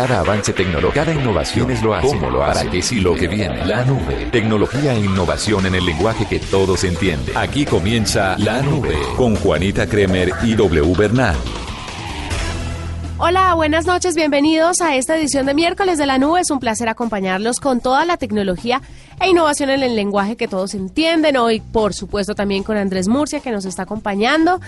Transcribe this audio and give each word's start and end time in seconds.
Cada 0.00 0.20
avance 0.20 0.54
tecnológico, 0.54 0.94
cada 0.94 1.12
innovación 1.12 1.70
es 1.70 1.82
lo 1.82 1.92
hace, 1.92 2.06
cómo 2.06 2.30
lo 2.30 2.42
hace, 2.42 2.60
para 2.60 2.70
qué 2.70 2.80
sí 2.80 3.00
lo 3.00 3.14
que 3.14 3.28
viene. 3.28 3.66
La 3.66 3.84
nube. 3.84 4.30
Tecnología 4.32 4.94
e 4.94 5.00
innovación 5.00 5.66
en 5.66 5.74
el 5.74 5.84
lenguaje 5.84 6.24
que 6.24 6.38
todos 6.38 6.84
entienden. 6.84 7.36
Aquí 7.36 7.66
comienza 7.66 8.34
La 8.38 8.62
Nube 8.62 8.96
con 9.18 9.36
Juanita 9.36 9.86
Kremer 9.86 10.32
y 10.42 10.54
W 10.54 10.94
Bernal. 10.96 11.36
Hola, 13.18 13.52
buenas 13.52 13.84
noches, 13.84 14.14
bienvenidos 14.14 14.80
a 14.80 14.96
esta 14.96 15.18
edición 15.18 15.44
de 15.44 15.52
miércoles 15.52 15.98
de 15.98 16.06
la 16.06 16.16
nube. 16.16 16.40
Es 16.40 16.50
un 16.50 16.60
placer 16.60 16.88
acompañarlos 16.88 17.60
con 17.60 17.82
toda 17.82 18.06
la 18.06 18.16
tecnología 18.16 18.80
e 19.20 19.28
innovación 19.28 19.70
en 19.70 19.82
el 19.82 19.94
lenguaje 19.96 20.36
que 20.36 20.48
todos 20.48 20.74
entienden. 20.74 21.36
Hoy, 21.36 21.60
por 21.60 21.92
supuesto, 21.92 22.34
también 22.34 22.62
con 22.62 22.76
Andrés 22.76 23.06
Murcia, 23.06 23.40
que 23.40 23.50
nos 23.50 23.66
está 23.66 23.82
acompañando 23.82 24.60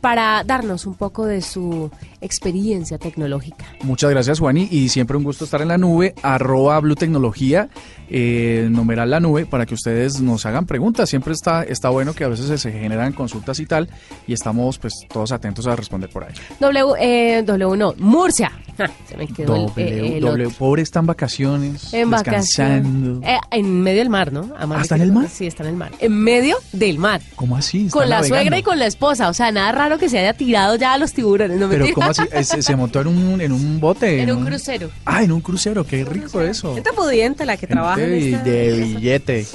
para 0.00 0.42
darnos 0.44 0.86
un 0.86 0.94
poco 0.94 1.26
de 1.26 1.42
su 1.42 1.90
experiencia 2.20 2.98
tecnológica. 2.98 3.66
Muchas 3.82 4.10
gracias, 4.10 4.38
Juani, 4.38 4.68
y 4.70 4.88
siempre 4.88 5.16
un 5.16 5.24
gusto 5.24 5.44
estar 5.44 5.60
en 5.62 5.68
la 5.68 5.78
nube, 5.78 6.14
arroba 6.22 6.80
Blue 6.80 6.94
Tecnología, 6.94 7.68
eh, 8.08 8.68
numeral 8.70 9.10
la 9.10 9.20
nube, 9.20 9.46
para 9.46 9.66
que 9.66 9.74
ustedes 9.74 10.20
nos 10.20 10.46
hagan 10.46 10.66
preguntas. 10.66 11.08
Siempre 11.10 11.32
está, 11.32 11.62
está 11.62 11.90
bueno 11.90 12.14
que 12.14 12.24
a 12.24 12.28
veces 12.28 12.60
se 12.60 12.72
generan 12.72 13.12
consultas 13.12 13.60
y 13.60 13.66
tal, 13.66 13.88
y 14.26 14.32
estamos 14.32 14.78
pues 14.78 14.94
todos 15.12 15.32
atentos 15.32 15.66
a 15.66 15.76
responder 15.76 16.10
por 16.10 16.24
ahí. 16.24 16.34
W, 16.60 16.94
eh, 16.98 17.42
w 17.44 17.76
no, 17.76 17.94
Murcia. 17.98 18.52
se 19.08 19.16
me 19.16 19.26
quedó 19.26 19.66
w, 19.66 20.16
el, 20.16 20.24
w, 20.24 20.50
pobre 20.50 20.82
está 20.82 21.00
en 21.00 21.06
vacaciones, 21.06 21.92
en 21.92 22.10
descansando. 22.10 23.20
Eh, 23.26 23.38
en 23.50 23.82
medio 23.82 23.97
del 23.98 24.10
mar, 24.10 24.32
¿no? 24.32 24.52
¿Ah, 24.58 24.66
está 24.80 24.96
en 24.96 25.02
el 25.02 25.12
mar? 25.12 25.28
Sí, 25.28 25.46
está 25.46 25.62
en 25.62 25.70
el 25.70 25.76
mar. 25.76 25.92
En 25.98 26.12
medio 26.12 26.56
del 26.72 26.98
mar. 26.98 27.20
¿Cómo 27.36 27.56
así? 27.56 27.88
Con 27.88 28.08
la 28.08 28.22
suegra 28.24 28.58
y 28.58 28.62
con 28.62 28.78
la 28.78 28.86
esposa. 28.86 29.28
O 29.28 29.34
sea, 29.34 29.52
nada 29.52 29.72
raro 29.72 29.98
que 29.98 30.08
se 30.08 30.18
haya 30.18 30.32
tirado 30.32 30.76
ya 30.76 30.94
a 30.94 30.98
los 30.98 31.12
tiburones. 31.12 31.58
¿no 31.58 31.68
Pero 31.68 31.86
¿cómo 31.94 32.10
así? 32.10 32.22
Se, 32.62 32.76
montó 32.76 33.00
en 33.00 33.08
un, 33.08 33.40
en 33.40 33.52
un 33.52 33.80
bote. 33.80 34.22
En, 34.22 34.30
un, 34.30 34.44
crucero. 34.44 34.90
Ah, 35.04 35.22
en 35.22 35.32
un 35.32 35.40
crucero. 35.40 35.84
Qué 35.84 36.04
rico 36.04 36.40
eso. 36.40 36.74
Gente 36.74 36.92
pudiente 36.92 37.44
la 37.44 37.56
que 37.56 37.66
trabaja 37.66 38.02
en 38.02 38.14
esta... 38.14 38.42
de 38.42 38.72
billete. 38.72 39.46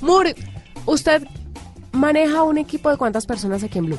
Mur, 0.00 0.34
¿usted 0.86 1.22
maneja 1.92 2.42
un 2.42 2.58
equipo 2.58 2.90
de 2.90 2.96
cuántas 2.96 3.26
personas 3.26 3.62
aquí 3.62 3.78
en 3.78 3.86
Blue? 3.86 3.98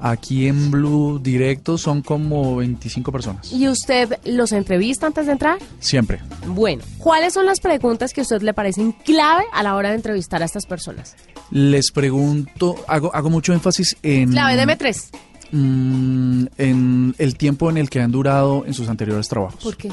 Aquí 0.00 0.46
en 0.46 0.70
Blue 0.70 1.18
Directo 1.18 1.78
son 1.78 2.02
como 2.02 2.56
25 2.56 3.10
personas. 3.12 3.52
¿Y 3.52 3.68
usted 3.68 4.18
los 4.24 4.52
entrevista 4.52 5.06
antes 5.06 5.26
de 5.26 5.32
entrar? 5.32 5.58
Siempre. 5.80 6.20
Bueno, 6.46 6.82
¿cuáles 6.98 7.34
son 7.34 7.46
las 7.46 7.60
preguntas 7.60 8.12
que 8.12 8.20
a 8.20 8.22
usted 8.22 8.42
le 8.42 8.54
parecen 8.54 8.92
clave 8.92 9.44
a 9.52 9.62
la 9.62 9.74
hora 9.74 9.90
de 9.90 9.96
entrevistar 9.96 10.42
a 10.42 10.44
estas 10.44 10.66
personas? 10.66 11.16
Les 11.50 11.90
pregunto, 11.90 12.76
hago, 12.86 13.14
hago 13.14 13.30
mucho 13.30 13.52
énfasis 13.52 13.96
en... 14.02 14.30
Clave, 14.32 14.56
deme 14.56 14.76
tres. 14.76 15.10
Mm, 15.50 16.46
en 16.58 17.14
el 17.18 17.36
tiempo 17.36 17.70
en 17.70 17.78
el 17.78 17.88
que 17.88 18.00
han 18.00 18.12
durado 18.12 18.64
en 18.66 18.74
sus 18.74 18.88
anteriores 18.88 19.28
trabajos. 19.28 19.62
¿Por 19.62 19.76
qué? 19.76 19.90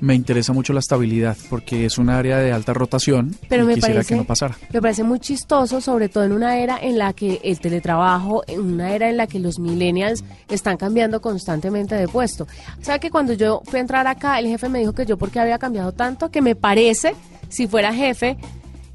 Me 0.00 0.14
interesa 0.14 0.52
mucho 0.52 0.72
la 0.72 0.80
estabilidad 0.80 1.36
porque 1.48 1.84
es 1.84 1.98
un 1.98 2.10
área 2.10 2.38
de 2.38 2.52
alta 2.52 2.72
rotación 2.72 3.36
Pero 3.48 3.64
y 3.64 3.66
me 3.66 3.74
quisiera 3.74 3.94
parece, 3.96 4.14
que 4.14 4.16
no 4.16 4.24
pasara. 4.24 4.56
Me 4.72 4.82
parece 4.82 5.04
muy 5.04 5.20
chistoso, 5.20 5.80
sobre 5.80 6.08
todo 6.08 6.24
en 6.24 6.32
una 6.32 6.58
era 6.58 6.78
en 6.80 6.98
la 6.98 7.12
que 7.12 7.40
el 7.44 7.60
teletrabajo, 7.60 8.42
en 8.46 8.60
una 8.60 8.94
era 8.94 9.08
en 9.08 9.16
la 9.16 9.26
que 9.26 9.38
los 9.38 9.58
millennials 9.58 10.24
están 10.48 10.76
cambiando 10.76 11.20
constantemente 11.20 11.94
de 11.94 12.08
puesto. 12.08 12.46
O 12.80 12.84
sea 12.84 12.98
que 12.98 13.10
cuando 13.10 13.32
yo 13.32 13.62
fui 13.64 13.78
a 13.78 13.82
entrar 13.82 14.06
acá, 14.06 14.38
el 14.38 14.46
jefe 14.46 14.68
me 14.68 14.80
dijo 14.80 14.92
que 14.92 15.06
yo 15.06 15.16
porque 15.16 15.40
había 15.40 15.58
cambiado 15.58 15.92
tanto, 15.92 16.30
que 16.30 16.42
me 16.42 16.54
parece, 16.56 17.14
si 17.48 17.66
fuera 17.66 17.94
jefe, 17.94 18.36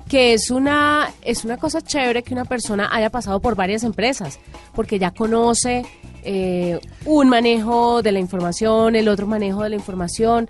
que 0.08 0.34
es 0.34 0.50
una 0.50 1.12
es 1.22 1.46
una 1.46 1.58
cosa 1.58 1.82
chévere 1.82 2.24
que 2.24 2.34
una 2.34 2.46
persona 2.46 2.90
haya 2.92 3.10
pasado 3.10 3.40
por 3.40 3.56
varias 3.56 3.84
empresas, 3.84 4.40
porque 4.74 5.00
ya 5.00 5.12
conoce 5.12 5.86
eh, 6.24 6.80
un 7.06 7.30
manejo 7.30 8.02
de 8.02 8.12
la 8.12 8.20
información, 8.20 8.96
el 8.96 9.08
otro 9.08 9.28
manejo 9.28 9.64
de 9.64 9.70
la 9.70 9.76
información. 9.76 10.50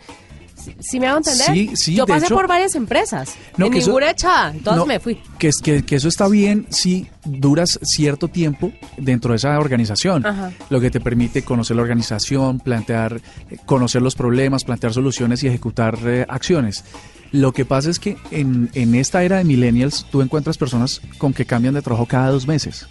¿Sí 0.80 1.00
me 1.00 1.08
hago 1.08 1.18
entender? 1.18 1.48
Sí, 1.54 1.72
sí, 1.76 1.96
Yo 1.96 2.06
de 2.06 2.14
pasé 2.14 2.26
hecho- 2.28 2.36
por 2.36 2.48
varias 2.48 2.76
empresas. 2.76 3.36
No, 3.58 3.68
en 3.68 3.72
que 3.72 3.80
eso- 3.80 3.88
ninguna 3.88 4.12
echada. 4.12 4.52
Entonces 4.52 4.78
No, 4.80 4.86
me 4.86 5.00
fui. 5.00 5.20
Que, 5.38 5.48
es, 5.50 5.58
que, 5.58 5.84
que 5.84 5.96
eso 5.96 6.08
está 6.08 6.28
bien 6.28 6.66
si 6.70 7.08
duras 7.26 7.80
cierto 7.84 8.28
tiempo 8.28 8.72
dentro 8.98 9.32
de 9.32 9.38
esa 9.38 9.58
organización, 9.60 10.26
Ajá. 10.26 10.52
lo 10.70 10.80
que 10.82 10.90
te 10.92 11.00
permite 11.00 11.44
conocer 11.44 11.76
la 11.76 11.82
organización, 11.84 12.60
plantear, 12.60 13.22
eh, 13.50 13.58
conocer 13.66 14.02
los 14.02 14.16
problemas, 14.16 14.64
plantear 14.64 14.94
soluciones 14.94 15.44
y 15.44 15.48
ejecutar 15.48 15.98
eh, 16.06 16.26
acciones. 16.28 16.84
Lo 17.32 17.52
que 17.52 17.64
pasa 17.64 17.92
es 17.92 18.00
que 18.00 18.18
en, 18.32 18.72
en 18.74 18.96
esta 18.96 19.24
era 19.24 19.38
de 19.38 19.44
millennials 19.44 20.06
tú 20.12 20.22
encuentras 20.24 20.58
personas 20.58 21.00
con 21.20 21.32
que 21.32 21.46
cambian 21.46 21.76
de 21.76 21.82
trabajo 21.84 22.08
cada 22.08 22.30
dos 22.32 22.48
meses. 22.48 22.88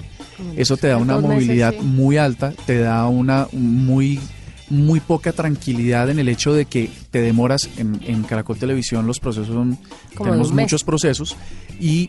Eso 0.56 0.76
te 0.76 0.86
da 0.86 0.96
una 0.98 1.16
meses, 1.16 1.30
movilidad 1.34 1.72
sí. 1.72 1.80
muy 1.80 2.16
alta, 2.18 2.52
te 2.64 2.78
da 2.78 3.08
una 3.08 3.48
muy 3.50 4.20
muy 4.70 5.00
poca 5.00 5.32
tranquilidad 5.32 6.10
en 6.10 6.18
el 6.18 6.28
hecho 6.28 6.52
de 6.52 6.64
que 6.66 6.90
te 7.10 7.20
demoras 7.20 7.68
en, 7.78 8.00
en 8.06 8.22
Caracol 8.24 8.56
Televisión 8.58 9.06
los 9.06 9.20
procesos 9.20 9.48
son 9.54 9.78
Como 10.14 10.30
tenemos 10.30 10.52
muchos 10.52 10.84
procesos 10.84 11.36
y 11.80 12.08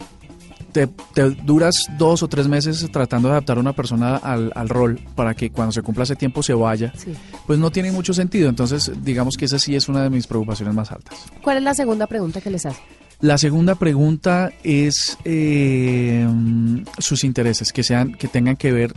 te, 0.72 0.88
te 1.16 1.30
duras 1.32 1.88
dos 1.98 2.22
o 2.22 2.28
tres 2.28 2.48
meses 2.48 2.88
tratando 2.92 3.28
de 3.30 3.34
adaptar 3.34 3.58
a 3.58 3.60
una 3.62 3.74
persona 3.74 4.18
al, 4.18 4.52
al 4.56 4.70
rol 4.70 5.00
para 5.16 5.34
que 5.34 5.50
cuando 5.50 5.72
se 5.72 5.82
cumpla 5.82 6.04
ese 6.04 6.16
tiempo 6.16 6.44
se 6.44 6.54
vaya, 6.54 6.94
Sí. 6.96 7.12
pues 7.48 7.58
no 7.58 7.72
tiene 7.72 7.92
mucho 7.92 8.14
sentido. 8.14 8.50
Entonces, 8.50 8.92
digamos 9.04 9.36
que 9.36 9.46
esa 9.46 9.58
sí 9.58 9.76
es 9.76 9.90
una 9.90 10.04
de 10.04 10.10
mis 10.12 10.28
preocupaciones 10.28 10.76
más 10.76 10.92
altas. 10.92 11.18
¿Cuál 11.42 11.58
es 11.58 11.64
la 11.64 11.74
segunda 11.74 12.06
pregunta 12.06 12.40
que 12.40 12.52
les 12.52 12.66
hace? 12.68 12.80
La 13.22 13.38
segunda 13.40 13.76
pregunta 13.76 14.52
es 14.64 15.18
eh, 15.26 16.28
sus 17.00 17.24
intereses, 17.24 17.74
que 17.74 17.84
sean, 17.84 18.14
que 18.14 18.28
tengan 18.28 18.56
que 18.56 18.72
ver, 18.72 18.94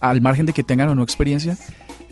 al 0.00 0.20
margen 0.20 0.44
de 0.46 0.52
que 0.52 0.62
tengan 0.62 0.88
o 0.90 0.94
no 0.94 1.02
experiencia, 1.02 1.56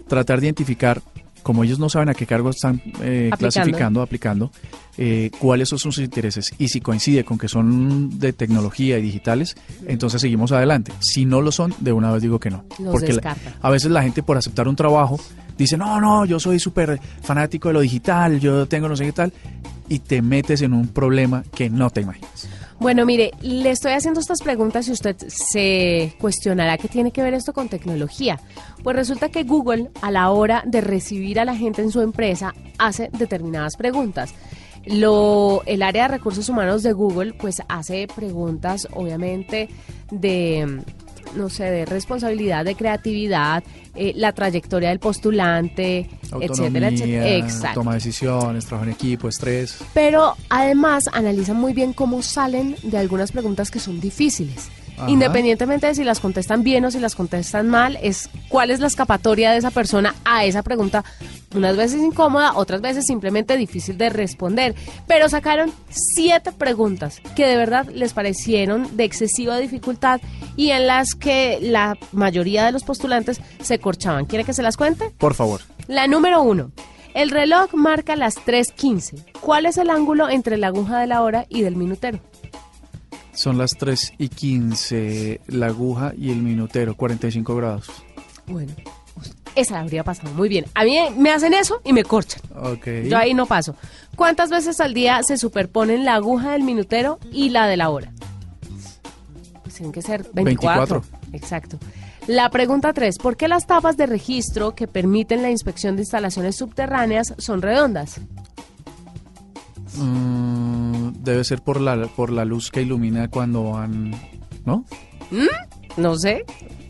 tratar 0.08 0.40
de 0.40 0.46
identificar, 0.46 1.00
como 1.42 1.62
ellos 1.64 1.78
no 1.78 1.88
saben 1.88 2.08
a 2.08 2.14
qué 2.14 2.26
cargo 2.26 2.50
están 2.50 2.80
eh, 3.02 3.28
Aplicando. 3.32 3.38
clasificando, 3.38 4.02
aplicando, 4.02 4.52
eh, 4.96 5.30
cuáles 5.38 5.68
son 5.68 5.78
sus 5.78 5.98
intereses. 5.98 6.52
Y 6.58 6.68
si 6.68 6.80
coincide 6.80 7.24
con 7.24 7.36
que 7.38 7.48
son 7.48 8.18
de 8.18 8.32
tecnología 8.32 8.98
y 8.98 9.02
digitales, 9.02 9.54
entonces 9.86 10.20
seguimos 10.20 10.52
adelante. 10.52 10.92
Si 11.00 11.24
no 11.26 11.40
lo 11.42 11.52
son, 11.52 11.74
de 11.80 11.92
una 11.92 12.10
vez 12.12 12.22
digo 12.22 12.38
que 12.40 12.50
no. 12.50 12.64
Los 12.78 12.92
Porque 12.92 13.12
la- 13.12 13.36
a 13.60 13.70
veces 13.70 13.90
la 13.90 14.02
gente 14.02 14.22
por 14.22 14.36
aceptar 14.38 14.68
un 14.68 14.76
trabajo 14.76 15.20
dice, 15.58 15.76
no, 15.76 16.00
no, 16.00 16.24
yo 16.24 16.40
soy 16.40 16.58
súper 16.58 16.98
fanático 17.22 17.68
de 17.68 17.74
lo 17.74 17.80
digital, 17.80 18.40
yo 18.40 18.66
tengo 18.66 18.88
no 18.88 18.96
sé 18.96 19.04
qué 19.04 19.12
tal, 19.12 19.32
y 19.88 19.98
te 19.98 20.22
metes 20.22 20.62
en 20.62 20.72
un 20.72 20.88
problema 20.88 21.44
que 21.54 21.68
no 21.68 21.90
te 21.90 22.00
imaginas. 22.00 22.48
Bueno, 22.80 23.06
mire, 23.06 23.30
le 23.40 23.70
estoy 23.70 23.92
haciendo 23.92 24.20
estas 24.20 24.42
preguntas 24.42 24.88
y 24.88 24.92
usted 24.92 25.16
se 25.28 26.14
cuestionará 26.20 26.76
qué 26.76 26.88
tiene 26.88 27.12
que 27.12 27.22
ver 27.22 27.34
esto 27.34 27.52
con 27.52 27.68
tecnología. 27.68 28.40
Pues 28.82 28.96
resulta 28.96 29.28
que 29.28 29.44
Google, 29.44 29.90
a 30.02 30.10
la 30.10 30.30
hora 30.30 30.62
de 30.66 30.80
recibir 30.80 31.40
a 31.40 31.44
la 31.44 31.56
gente 31.56 31.82
en 31.82 31.90
su 31.90 32.00
empresa, 32.00 32.52
hace 32.78 33.10
determinadas 33.16 33.76
preguntas. 33.76 34.34
Lo, 34.86 35.62
el 35.64 35.82
área 35.82 36.02
de 36.02 36.16
recursos 36.16 36.48
humanos 36.48 36.82
de 36.82 36.92
Google, 36.92 37.32
pues 37.32 37.62
hace 37.68 38.06
preguntas, 38.14 38.86
obviamente, 38.92 39.70
de 40.10 40.82
no 41.34 41.48
sé, 41.48 41.64
de 41.64 41.84
responsabilidad, 41.84 42.64
de 42.64 42.74
creatividad, 42.74 43.62
eh, 43.94 44.12
la 44.16 44.32
trayectoria 44.32 44.88
del 44.88 44.98
postulante, 44.98 46.08
etcétera, 46.40 46.88
etcétera. 46.88 47.28
Exacto. 47.36 47.80
toma 47.80 47.92
de 47.92 47.98
decisiones, 47.98 48.66
trabajo 48.66 48.88
en 48.88 48.94
equipo, 48.94 49.28
estrés. 49.28 49.78
Pero 49.92 50.36
además 50.48 51.04
analizan 51.12 51.56
muy 51.56 51.72
bien 51.72 51.92
cómo 51.92 52.22
salen 52.22 52.76
de 52.82 52.98
algunas 52.98 53.32
preguntas 53.32 53.70
que 53.70 53.78
son 53.78 54.00
difíciles. 54.00 54.68
Ajá. 54.96 55.10
Independientemente 55.10 55.88
de 55.88 55.94
si 55.94 56.04
las 56.04 56.20
contestan 56.20 56.62
bien 56.62 56.84
o 56.84 56.90
si 56.90 57.00
las 57.00 57.14
contestan 57.14 57.68
mal, 57.68 57.98
es 58.00 58.30
cuál 58.48 58.70
es 58.70 58.80
la 58.80 58.86
escapatoria 58.86 59.50
de 59.50 59.58
esa 59.58 59.70
persona 59.70 60.14
a 60.24 60.44
esa 60.44 60.62
pregunta, 60.62 61.04
unas 61.54 61.76
veces 61.76 62.02
incómoda, 62.02 62.54
otras 62.54 62.80
veces 62.80 63.04
simplemente 63.06 63.56
difícil 63.56 63.98
de 63.98 64.10
responder. 64.10 64.74
Pero 65.06 65.28
sacaron 65.28 65.72
siete 65.88 66.52
preguntas 66.52 67.20
que 67.36 67.46
de 67.46 67.56
verdad 67.56 67.86
les 67.88 68.12
parecieron 68.12 68.96
de 68.96 69.04
excesiva 69.04 69.58
dificultad 69.58 70.20
y 70.56 70.70
en 70.70 70.86
las 70.86 71.14
que 71.14 71.58
la 71.60 71.96
mayoría 72.12 72.64
de 72.64 72.72
los 72.72 72.84
postulantes 72.84 73.40
se 73.62 73.78
corchaban. 73.78 74.26
¿Quiere 74.26 74.44
que 74.44 74.52
se 74.52 74.62
las 74.62 74.76
cuente? 74.76 75.10
Por 75.18 75.34
favor. 75.34 75.60
La 75.86 76.06
número 76.06 76.42
uno. 76.42 76.72
El 77.14 77.30
reloj 77.30 77.72
marca 77.74 78.16
las 78.16 78.36
3.15. 78.36 79.24
¿Cuál 79.40 79.66
es 79.66 79.78
el 79.78 79.90
ángulo 79.90 80.28
entre 80.28 80.56
la 80.56 80.66
aguja 80.68 80.98
de 80.98 81.06
la 81.06 81.22
hora 81.22 81.46
y 81.48 81.62
del 81.62 81.76
minutero? 81.76 82.18
Son 83.32 83.58
las 83.58 83.72
3 83.72 84.14
y 84.18 84.28
15, 84.28 85.40
la 85.48 85.66
aguja 85.66 86.12
y 86.16 86.30
el 86.30 86.42
minutero, 86.42 86.96
45 86.96 87.56
grados. 87.56 87.90
Bueno, 88.46 88.72
esa 89.54 89.80
habría 89.80 90.04
pasado 90.04 90.32
muy 90.34 90.48
bien. 90.48 90.66
A 90.74 90.84
mí 90.84 90.98
me 91.16 91.30
hacen 91.30 91.54
eso 91.54 91.80
y 91.84 91.92
me 91.92 92.04
corchan. 92.04 92.42
Ok. 92.56 92.86
Yo 93.08 93.16
ahí 93.16 93.34
no 93.34 93.46
paso. 93.46 93.76
¿Cuántas 94.16 94.50
veces 94.50 94.80
al 94.80 94.94
día 94.94 95.22
se 95.22 95.36
superponen 95.36 96.04
la 96.04 96.14
aguja 96.14 96.52
del 96.52 96.62
minutero 96.62 97.18
y 97.32 97.50
la 97.50 97.66
de 97.66 97.76
la 97.76 97.90
hora? 97.90 98.12
Pues 99.62 99.74
tienen 99.74 99.92
que 99.92 100.02
ser 100.02 100.26
24. 100.32 101.00
24. 101.00 101.04
Exacto. 101.32 101.78
La 102.26 102.48
pregunta 102.50 102.92
3. 102.92 103.18
¿Por 103.18 103.36
qué 103.36 103.48
las 103.48 103.66
tapas 103.66 103.96
de 103.96 104.06
registro 104.06 104.74
que 104.74 104.86
permiten 104.86 105.42
la 105.42 105.50
inspección 105.50 105.96
de 105.96 106.02
instalaciones 106.02 106.56
subterráneas 106.56 107.34
son 107.38 107.60
redondas? 107.60 108.20
Mm, 109.96 111.12
debe 111.22 111.44
ser 111.44 111.60
por 111.60 111.80
la, 111.80 112.06
por 112.08 112.30
la 112.30 112.44
luz 112.44 112.70
que 112.70 112.82
ilumina 112.82 113.28
cuando 113.28 113.72
van... 113.72 114.12
¿No? 114.64 114.84
No 115.96 116.16
sé. 116.16 116.44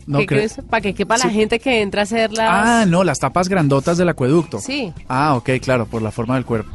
No 0.07 0.19
¿Qué 0.19 0.25
crees? 0.27 0.57
Para 0.69 0.81
que 0.81 0.93
quepa 0.93 1.17
la 1.17 1.29
gente 1.29 1.59
que 1.59 1.81
entra 1.81 2.01
a 2.01 2.03
hacer 2.03 2.31
las... 2.31 2.49
Ah, 2.49 2.85
no, 2.85 3.03
las 3.03 3.19
tapas 3.19 3.49
grandotas 3.49 3.97
del 3.97 4.09
acueducto. 4.09 4.59
Sí. 4.59 4.93
Ah, 5.07 5.35
ok, 5.35 5.51
claro, 5.61 5.87
por 5.87 6.01
la 6.01 6.11
forma 6.11 6.35
del 6.35 6.45
cuerpo. 6.45 6.71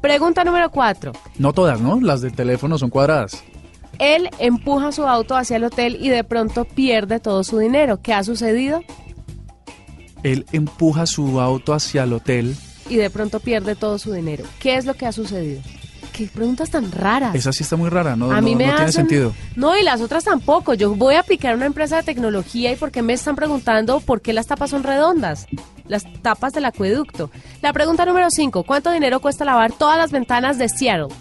Pregunta 0.00 0.44
número 0.44 0.70
cuatro. 0.70 1.12
No 1.38 1.52
todas, 1.52 1.80
¿no? 1.80 2.00
Las 2.00 2.20
del 2.20 2.32
teléfono 2.32 2.78
son 2.78 2.90
cuadradas. 2.90 3.44
Él 3.98 4.28
empuja 4.38 4.92
su 4.92 5.06
auto 5.06 5.36
hacia 5.36 5.56
el 5.56 5.64
hotel 5.64 5.96
y 6.00 6.08
de 6.08 6.24
pronto 6.24 6.64
pierde 6.64 7.20
todo 7.20 7.44
su 7.44 7.58
dinero. 7.58 8.00
¿Qué 8.02 8.12
ha 8.12 8.24
sucedido? 8.24 8.82
Él 10.22 10.44
empuja 10.52 11.06
su 11.06 11.40
auto 11.40 11.72
hacia 11.72 12.02
el 12.02 12.12
hotel. 12.12 12.56
Y 12.88 12.96
de 12.96 13.10
pronto 13.10 13.40
pierde 13.40 13.74
todo 13.74 13.98
su 13.98 14.12
dinero. 14.12 14.44
¿Qué 14.60 14.76
es 14.76 14.84
lo 14.84 14.94
que 14.94 15.06
ha 15.06 15.12
sucedido? 15.12 15.62
Qué 16.16 16.24
preguntas 16.28 16.70
tan 16.70 16.90
raras. 16.92 17.34
Esa 17.34 17.52
sí 17.52 17.62
está 17.62 17.76
muy 17.76 17.90
rara, 17.90 18.16
¿no? 18.16 18.30
a 18.32 18.40
mí 18.40 18.52
no, 18.52 18.58
me 18.58 18.66
no 18.68 18.72
tiene 18.72 18.84
hacen- 18.88 18.92
sentido. 18.92 19.34
No, 19.54 19.76
y 19.78 19.82
las 19.82 20.00
otras 20.00 20.24
tampoco. 20.24 20.72
Yo 20.72 20.94
voy 20.94 21.14
a 21.16 21.20
aplicar 21.20 21.54
una 21.54 21.66
empresa 21.66 21.96
de 21.96 22.04
tecnología 22.04 22.72
y 22.72 22.76
por 22.76 22.90
qué 22.90 23.02
me 23.02 23.12
están 23.12 23.36
preguntando 23.36 24.00
por 24.00 24.22
qué 24.22 24.32
las 24.32 24.46
tapas 24.46 24.70
son 24.70 24.82
redondas. 24.82 25.46
Las 25.88 26.04
tapas 26.22 26.54
del 26.54 26.64
acueducto. 26.64 27.30
La 27.60 27.74
pregunta 27.74 28.06
número 28.06 28.28
5. 28.30 28.62
¿Cuánto 28.62 28.90
dinero 28.92 29.20
cuesta 29.20 29.44
lavar 29.44 29.72
todas 29.72 29.98
las 29.98 30.10
ventanas 30.10 30.56
de 30.56 30.70
Seattle? 30.70 31.14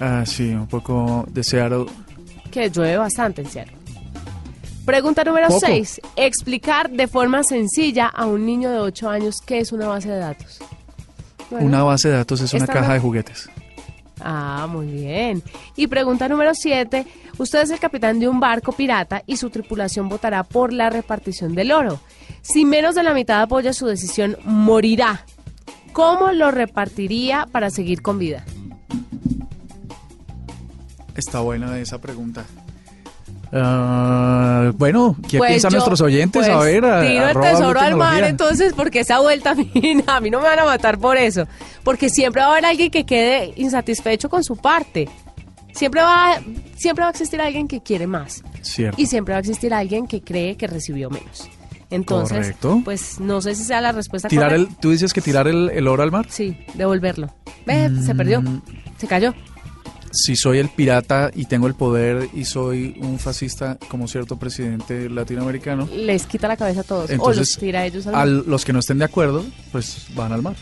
Ah, 0.00 0.24
sí, 0.26 0.50
un 0.50 0.66
poco 0.66 1.26
de 1.30 1.42
Seattle. 1.44 1.86
Que 2.50 2.70
llueve 2.70 2.96
bastante 2.96 3.42
en 3.42 3.50
Seattle. 3.50 3.76
Pregunta 4.84 5.24
número 5.24 5.48
Poco. 5.48 5.60
6. 5.66 6.00
Explicar 6.16 6.90
de 6.90 7.08
forma 7.08 7.42
sencilla 7.42 8.06
a 8.06 8.24
un 8.26 8.46
niño 8.46 8.70
de 8.70 8.78
8 8.78 9.10
años 9.10 9.36
qué 9.44 9.58
es 9.58 9.72
una 9.72 9.88
base 9.88 10.08
de 10.08 10.18
datos. 10.18 10.60
Bueno. 11.50 11.66
Una 11.66 11.82
base 11.82 12.08
de 12.08 12.16
datos 12.16 12.40
es 12.40 12.52
una 12.54 12.66
caja 12.66 12.94
de 12.94 13.00
juguetes. 13.00 13.48
Ah, 14.20 14.66
muy 14.68 14.86
bien. 14.86 15.42
Y 15.76 15.86
pregunta 15.86 16.28
número 16.28 16.54
7. 16.54 17.06
Usted 17.38 17.62
es 17.62 17.70
el 17.70 17.78
capitán 17.78 18.18
de 18.18 18.28
un 18.28 18.40
barco 18.40 18.72
pirata 18.72 19.22
y 19.26 19.36
su 19.36 19.50
tripulación 19.50 20.08
votará 20.08 20.42
por 20.42 20.72
la 20.72 20.90
repartición 20.90 21.54
del 21.54 21.72
oro. 21.72 22.00
Si 22.42 22.64
menos 22.64 22.94
de 22.94 23.02
la 23.02 23.14
mitad 23.14 23.42
apoya 23.42 23.72
su 23.72 23.86
decisión, 23.86 24.36
morirá. 24.44 25.24
¿Cómo 25.92 26.32
lo 26.32 26.50
repartiría 26.50 27.46
para 27.50 27.70
seguir 27.70 28.02
con 28.02 28.18
vida? 28.18 28.44
Está 31.14 31.40
buena 31.40 31.78
esa 31.78 32.00
pregunta. 32.00 32.44
Ah, 33.52 34.72
bueno, 34.76 35.16
¿qué 35.28 35.38
Pues 35.38 35.50
piensan 35.50 35.70
yo, 35.70 35.76
nuestros 35.78 36.00
oyentes? 36.00 36.42
pues, 36.42 36.48
a 36.54 36.58
ver, 36.60 36.84
a- 36.84 37.02
tiro 37.02 37.28
el 37.28 37.40
tesoro 37.40 37.80
al 37.80 37.96
mar, 37.96 38.24
entonces, 38.24 38.72
porque 38.74 39.00
esa 39.00 39.20
vuelta 39.20 39.50
a 39.52 39.54
mí, 39.54 39.70
a 40.06 40.20
mí 40.20 40.30
no 40.30 40.38
me 40.40 40.44
van 40.46 40.58
a 40.58 40.64
matar 40.64 40.98
por 40.98 41.16
eso. 41.16 41.46
Porque 41.84 42.08
siempre 42.10 42.42
va 42.42 42.48
a 42.48 42.52
haber 42.52 42.66
alguien 42.66 42.90
que 42.90 43.04
quede 43.06 43.52
insatisfecho 43.56 44.28
con 44.28 44.42
su 44.44 44.56
parte. 44.56 45.08
Siempre 45.72 46.00
va, 46.00 46.40
siempre 46.76 47.02
va 47.02 47.08
a 47.08 47.10
existir 47.10 47.40
alguien 47.40 47.68
que 47.68 47.80
quiere 47.82 48.06
más. 48.06 48.42
Cierto. 48.62 49.00
Y 49.00 49.06
siempre 49.06 49.32
va 49.32 49.38
a 49.38 49.40
existir 49.40 49.72
alguien 49.74 50.06
que 50.06 50.22
cree 50.22 50.56
que 50.56 50.66
recibió 50.66 51.10
menos. 51.10 51.48
Entonces, 51.90 52.38
Correcto. 52.38 52.80
pues 52.84 53.20
no 53.20 53.40
sé 53.40 53.54
si 53.54 53.62
sea 53.62 53.80
la 53.80 53.92
respuesta 53.92 54.28
Tirar 54.28 54.52
el, 54.52 54.62
correcta. 54.64 54.80
¿Tú 54.80 54.90
dices 54.90 55.12
que 55.12 55.20
tirar 55.20 55.46
el, 55.46 55.70
el 55.70 55.86
oro 55.86 56.02
al 56.02 56.10
mar? 56.10 56.26
Sí, 56.28 56.58
devolverlo. 56.74 57.28
Ve, 57.64 57.90
se 58.04 58.14
perdió. 58.14 58.40
Mm. 58.42 58.62
Se 58.96 59.06
cayó. 59.06 59.34
Si 60.16 60.34
soy 60.34 60.58
el 60.58 60.68
pirata 60.70 61.30
y 61.34 61.44
tengo 61.44 61.66
el 61.66 61.74
poder 61.74 62.28
y 62.34 62.44
soy 62.46 62.96
un 63.00 63.18
fascista 63.18 63.76
como 63.88 64.08
cierto 64.08 64.38
presidente 64.38 65.10
latinoamericano, 65.10 65.86
Les 65.94 66.24
quita 66.26 66.48
la 66.48 66.56
cabeza 66.56 66.80
a 66.80 66.84
todos. 66.84 67.10
o 67.10 67.12
entonces 67.12 67.38
los 67.50 67.58
tira 67.58 67.80
a 67.80 67.86
ellos 67.86 68.06
al 68.06 68.14
a 68.14 68.24
los 68.24 68.64
que 68.64 68.72
no 68.72 68.78
estén 68.78 68.98
de 68.98 69.04
acuerdo, 69.04 69.44
pues 69.72 70.06
van 70.14 70.32
al 70.32 70.40
mar. 70.42 70.56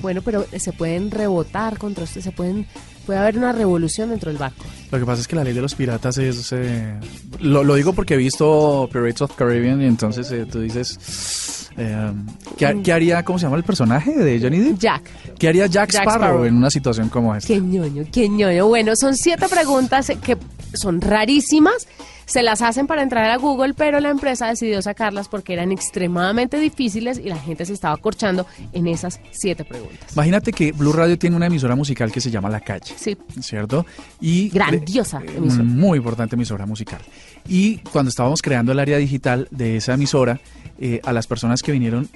Bueno, 0.00 0.22
pero 0.24 0.46
se 0.58 0.72
pueden 0.72 1.10
rebotar 1.10 1.76
contra 1.78 2.04
usted, 2.04 2.20
se 2.20 2.30
pueden, 2.30 2.66
puede 3.06 3.18
haber 3.18 3.36
una 3.36 3.52
revolución 3.52 4.10
dentro 4.10 4.30
del 4.30 4.38
barco. 4.38 4.64
Lo 4.92 4.98
que 4.98 5.04
pasa 5.04 5.20
es 5.22 5.28
que 5.28 5.34
la 5.36 5.44
ley 5.44 5.52
de 5.52 5.60
los 5.60 5.74
piratas 5.74 6.18
es... 6.18 6.52
eh, 6.52 6.94
lo, 7.40 7.64
lo 7.64 7.74
digo 7.74 7.92
porque 7.92 8.14
he 8.14 8.16
visto 8.16 8.88
Pirates 8.92 9.22
of 9.22 9.34
Caribbean 9.34 9.82
y 9.82 9.86
entonces 9.86 10.30
eh, 10.30 10.46
tú 10.46 10.60
dices... 10.60 11.68
eh, 11.76 12.12
¿qué, 12.56 12.80
qué 12.82 12.92
haría, 12.92 13.24
cómo 13.24 13.38
se 13.38 13.46
llama 13.46 13.56
el 13.56 13.64
personaje 13.64 14.12
de 14.12 14.40
Johnny 14.40 14.58
Depp? 14.60 14.78
Jack, 14.78 15.02
¿Qué 15.38 15.48
haría 15.48 15.66
Jack, 15.66 15.90
Jack 15.90 16.02
Sparrow, 16.02 16.24
Sparrow. 16.28 16.44
en 16.44 16.54
una 16.54 16.70
situación 16.70 17.08
como 17.08 17.34
esta? 17.34 17.48
qué 17.48 17.60
ñoño, 17.60 18.04
qué 18.12 18.28
ñoño. 18.28 18.66
Bueno, 18.68 18.92
son 18.96 19.16
siete 19.16 19.46
preguntas 19.48 20.12
que 20.22 20.36
son 20.74 21.00
rarísimas. 21.00 21.86
Se 22.28 22.42
las 22.42 22.60
hacen 22.60 22.86
para 22.86 23.02
entrar 23.02 23.30
a 23.30 23.38
Google, 23.38 23.72
pero 23.72 24.00
la 24.00 24.10
empresa 24.10 24.48
decidió 24.48 24.82
sacarlas 24.82 25.28
porque 25.28 25.54
eran 25.54 25.72
extremadamente 25.72 26.58
difíciles 26.58 27.18
y 27.18 27.30
la 27.30 27.38
gente 27.38 27.64
se 27.64 27.72
estaba 27.72 27.96
corchando 27.96 28.46
en 28.74 28.86
esas 28.86 29.18
siete 29.30 29.64
preguntas. 29.64 30.12
Imagínate 30.12 30.52
que 30.52 30.72
Blue 30.72 30.92
Radio 30.92 31.18
tiene 31.18 31.36
una 31.36 31.46
emisora 31.46 31.74
musical 31.74 32.12
que 32.12 32.20
se 32.20 32.30
llama 32.30 32.50
La 32.50 32.60
Calle. 32.60 32.92
Sí, 32.96 33.16
¿cierto? 33.40 33.86
Y 34.20 34.50
Grandiosa 34.50 35.22
eh, 35.24 35.36
emisora. 35.38 35.64
Muy 35.64 35.96
importante 35.96 36.36
emisora 36.36 36.66
musical. 36.66 37.00
Y 37.48 37.78
cuando 37.78 38.10
estábamos 38.10 38.42
creando 38.42 38.72
el 38.72 38.78
área 38.78 38.98
digital 38.98 39.48
de 39.50 39.78
esa 39.78 39.94
emisora, 39.94 40.38
eh, 40.78 41.00
a 41.04 41.14
las 41.14 41.26
personas 41.26 41.62
que 41.62 41.72
vinieron 41.72 42.10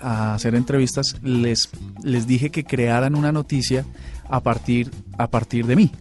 a 0.00 0.34
hacer 0.34 0.54
entrevistas 0.54 1.16
les, 1.22 1.68
les 2.02 2.26
dije 2.26 2.48
que 2.48 2.64
crearan 2.64 3.14
una 3.14 3.30
noticia 3.30 3.84
a 4.30 4.40
partir, 4.40 4.90
a 5.18 5.26
partir 5.28 5.66
de 5.66 5.76
mí. 5.76 5.92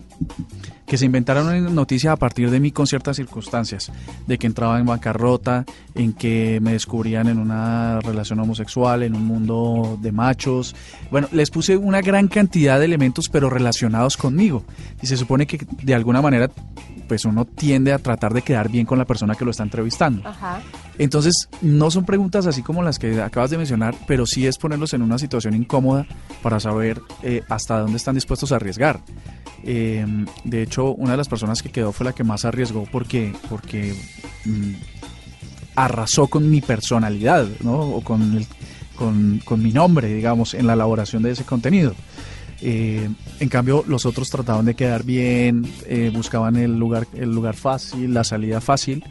Que 0.90 0.98
se 0.98 1.06
inventaran 1.06 1.46
una 1.46 1.70
noticia 1.70 2.12
a 2.12 2.16
partir 2.16 2.50
de 2.50 2.60
mí 2.60 2.72
con 2.72 2.88
ciertas 2.88 3.16
circunstancias, 3.16 3.92
de 4.26 4.40
que 4.40 4.48
entraba 4.48 4.80
en 4.80 4.88
bancarrota, 4.88 5.64
en 5.94 6.14
que 6.14 6.60
me 6.64 6.72
descubrían 6.72 7.28
en 7.28 7.38
una 7.38 8.00
relación 8.02 8.40
homosexual, 8.40 9.04
en 9.04 9.16
un 9.16 9.24
mundo 9.24 10.00
de 10.02 10.12
machos. 10.12 10.76
Bueno, 11.12 11.28
les 11.32 11.52
puse 11.52 11.78
una 11.78 12.02
gran 12.02 12.28
cantidad 12.28 12.80
de 12.80 12.86
elementos, 12.86 13.30
pero 13.30 13.52
relacionados 13.52 14.18
conmigo. 14.18 14.64
Y 15.00 15.06
se 15.06 15.16
supone 15.16 15.46
que 15.46 15.64
de 15.84 15.94
alguna 15.94 16.24
manera, 16.24 16.50
pues 17.10 17.26
uno 17.26 17.44
tiende 17.44 17.92
a 17.92 18.00
tratar 18.00 18.34
de 18.34 18.42
quedar 18.42 18.70
bien 18.70 18.86
con 18.86 18.98
la 18.98 19.04
persona 19.04 19.36
que 19.36 19.44
lo 19.44 19.52
está 19.52 19.64
entrevistando. 19.64 20.26
ajá. 20.30 20.62
Entonces, 20.98 21.50
no 21.62 21.92
son 21.92 22.06
preguntas 22.06 22.46
así 22.46 22.62
como 22.62 22.84
las 22.84 23.00
que 23.00 23.22
acabas 23.22 23.50
de 23.50 23.58
mencionar, 23.58 23.96
pero 24.08 24.26
sí 24.26 24.46
es 24.48 24.58
ponerlos 24.58 24.94
en 24.94 25.02
una 25.02 25.18
situación 25.18 25.54
incómoda 25.56 26.06
para 26.42 26.60
saber 26.62 27.02
eh, 27.24 27.42
hasta 27.50 27.80
dónde 27.80 27.98
están 27.98 28.16
dispuestos 28.16 28.52
a 28.54 28.58
arriesgar. 28.58 29.02
Eh, 29.64 30.06
de 30.46 30.62
hecho, 30.62 30.94
una 30.94 31.12
de 31.12 31.18
las 31.18 31.28
personas 31.28 31.62
que 31.62 31.70
quedó 31.70 31.92
fue 31.92 32.06
la 32.06 32.14
que 32.14 32.24
más 32.24 32.46
arriesgó 32.46 32.86
porque, 32.92 33.34
porque 33.50 33.94
mm, 34.46 34.74
arrasó 35.76 36.28
con 36.28 36.50
mi 36.50 36.62
personalidad, 36.62 37.48
¿no? 37.62 37.80
O 37.80 38.02
con, 38.02 38.38
el- 38.38 38.48
con, 38.96 39.40
con 39.46 39.64
mi 39.64 39.72
nombre, 39.72 40.14
digamos, 40.14 40.54
en 40.54 40.68
la 40.68 40.74
elaboración 40.74 41.24
de 41.24 41.32
ese 41.32 41.46
contenido. 41.46 41.94
Eh, 42.62 43.10
en 43.40 43.50
cambio, 43.50 43.84
los 43.88 44.06
otros 44.06 44.30
trataban 44.30 44.66
de 44.66 44.76
quedar 44.76 45.04
bien, 45.04 45.66
eh, 45.86 46.12
buscaban 46.14 46.56
el 46.58 46.78
lugar, 46.78 47.08
el 47.14 47.34
lugar 47.34 47.56
fácil, 47.56 48.14
la 48.14 48.24
salida 48.24 48.60
fácil. 48.62 49.04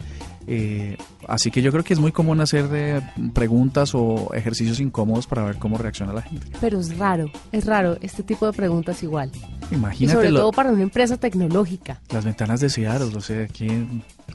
Eh, 0.50 0.96
así 1.26 1.50
que 1.50 1.60
yo 1.60 1.70
creo 1.70 1.84
que 1.84 1.92
es 1.92 2.00
muy 2.00 2.10
común 2.10 2.40
hacer 2.40 2.66
eh, 2.72 3.02
preguntas 3.34 3.94
o 3.94 4.30
ejercicios 4.32 4.80
incómodos 4.80 5.26
para 5.26 5.44
ver 5.44 5.56
cómo 5.58 5.76
reacciona 5.76 6.14
la 6.14 6.22
gente. 6.22 6.46
Pero 6.58 6.80
es 6.80 6.96
raro, 6.96 7.30
es 7.52 7.66
raro 7.66 7.98
este 8.00 8.22
tipo 8.22 8.46
de 8.46 8.52
preguntas 8.54 9.02
igual. 9.02 9.30
Y 9.70 9.74
Imagínate 9.74 10.16
sobre 10.16 10.30
lo- 10.30 10.40
todo 10.40 10.52
para 10.52 10.70
una 10.72 10.82
empresa 10.82 11.18
tecnológica. 11.18 12.00
las 12.10 12.24
ventanas 12.24 12.60
de 12.60 12.70
Seattle, 12.70 13.14
o 13.14 13.20
sea, 13.20 13.44
aquí 13.44 13.68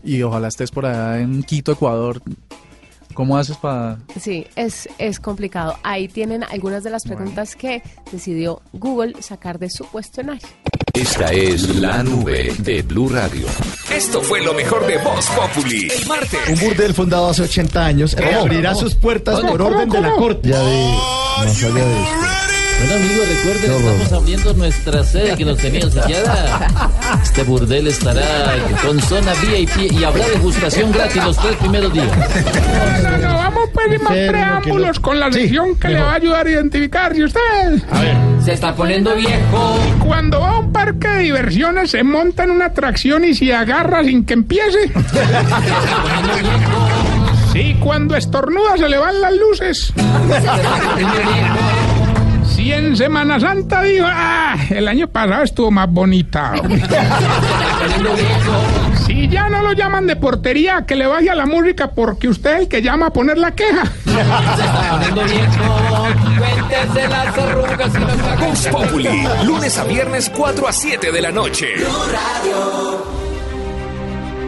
y 0.03 0.21
ojalá 0.21 0.49
estés 0.49 0.69
por 0.69 0.85
allá 0.85 1.19
en 1.19 1.41
Quito, 1.41 1.71
Ecuador. 1.71 2.21
¿Cómo 3.13 3.37
haces 3.37 3.57
para...? 3.57 3.97
Sí, 4.19 4.47
es, 4.55 4.89
es 4.97 5.19
complicado. 5.19 5.77
Ahí 5.83 6.07
tienen 6.07 6.43
algunas 6.43 6.83
de 6.83 6.89
las 6.89 7.03
preguntas 7.03 7.55
que 7.55 7.81
decidió 8.11 8.61
Google 8.73 9.21
sacar 9.21 9.59
de 9.59 9.69
su 9.69 9.85
cuestionario. 9.85 10.47
Esta 10.93 11.31
es 11.31 11.75
la 11.77 12.03
nube 12.03 12.53
de 12.59 12.83
Blue 12.83 13.09
Radio. 13.09 13.47
Esto 13.91 14.21
fue 14.21 14.43
lo 14.43 14.53
mejor 14.53 14.85
de 14.85 14.97
Voz 14.99 15.27
Populi. 15.29 15.87
El 15.89 16.07
martes. 16.07 16.39
Un 16.49 16.59
burdel 16.59 16.93
fundado 16.93 17.29
hace 17.29 17.43
80 17.43 17.85
años 17.85 18.15
abrirá 18.15 18.75
sus 18.75 18.93
puertas 18.93 19.39
por 19.41 19.61
orden 19.61 19.89
de 19.89 20.01
la 20.01 20.15
corte. 20.15 20.49
Ya 20.49 20.59
de 20.59 20.87
más 21.45 21.63
allá 21.63 21.73
de 21.73 22.01
esto. 22.01 22.32
Bueno 22.85 22.95
amigos, 23.05 23.27
recuerden, 23.29 23.71
horror. 23.71 23.91
estamos 23.93 24.13
abriendo 24.21 24.53
nuestra 24.55 25.03
sede 25.03 25.35
que 25.37 25.45
nos 25.45 25.57
tenían 25.57 25.89
sellada. 25.91 26.67
Este 27.23 27.43
burdel 27.43 27.87
estará 27.87 28.55
con 28.85 28.99
zona 29.01 29.31
VIP 29.35 29.91
y 29.93 30.03
habrá 30.03 30.27
degustación 30.27 30.91
gratis 30.91 31.23
los 31.23 31.37
tres 31.37 31.55
primeros 31.57 31.93
días. 31.93 32.07
Bueno, 32.07 33.33
vamos 33.35 33.69
pues 33.73 33.85
sin 33.91 34.03
más 34.03 34.13
preámbulos 34.13 34.95
no- 34.97 35.01
con 35.01 35.19
la 35.19 35.31
Sí, 35.31 35.39
sección 35.41 35.75
que 35.79 35.87
le 35.89 35.99
va 36.01 36.11
a 36.11 36.15
ayudar 36.15 36.45
a 36.45 36.49
identificarse 36.49 37.23
usted. 37.23 37.39
A 37.91 37.99
ver, 38.01 38.17
Se 38.43 38.53
está 38.53 38.75
poniendo 38.75 39.15
viejo. 39.15 39.79
Cuando 40.05 40.41
va 40.41 40.49
a 40.51 40.59
un 40.59 40.73
parque 40.73 41.07
de 41.07 41.19
diversiones, 41.19 41.91
se 41.91 42.03
monta 42.03 42.43
en 42.43 42.51
una 42.51 42.65
atracción 42.65 43.23
y 43.23 43.33
se 43.33 43.53
agarra 43.53 44.03
sin 44.03 44.25
que 44.25 44.33
empiece. 44.33 44.91
Sí, 47.53 47.77
cuando 47.79 48.15
estornuda 48.17 48.75
se 48.77 48.89
le 48.89 48.97
van 48.97 49.21
las 49.21 49.31
luces. 49.33 49.93
Si 52.63 52.71
en 52.71 52.95
Semana 52.95 53.41
Santa 53.41 53.81
dijo, 53.81 54.05
ah, 54.07 54.55
el 54.69 54.87
año 54.87 55.09
pasado 55.09 55.43
estuvo 55.43 55.69
más 55.69 55.91
bonita. 55.91 56.53
Si 59.05 59.27
ya 59.27 59.49
no 59.49 59.61
lo 59.61 59.73
llaman 59.73 60.07
de 60.07 60.15
portería, 60.15 60.85
que 60.87 60.95
le 60.95 61.05
baje 61.05 61.29
a 61.29 61.35
la 61.35 61.45
música 61.45 61.91
porque 61.91 62.29
usted 62.29 62.53
es 62.53 62.59
el 62.61 62.67
que 62.69 62.81
llama 62.81 63.07
a 63.07 63.09
poner 63.09 63.37
la 63.37 63.51
queja. 63.51 63.83
Cuéntese 66.37 67.09
las 67.09 67.37
arrugas 67.37 67.91
y 67.93 68.69
Populi. 68.69 69.27
Lunes 69.45 69.77
a 69.77 69.83
viernes 69.83 70.31
4 70.33 70.65
a 70.65 70.71
7 70.71 71.11
de 71.11 71.21
la 71.21 71.31
noche. 71.31 71.67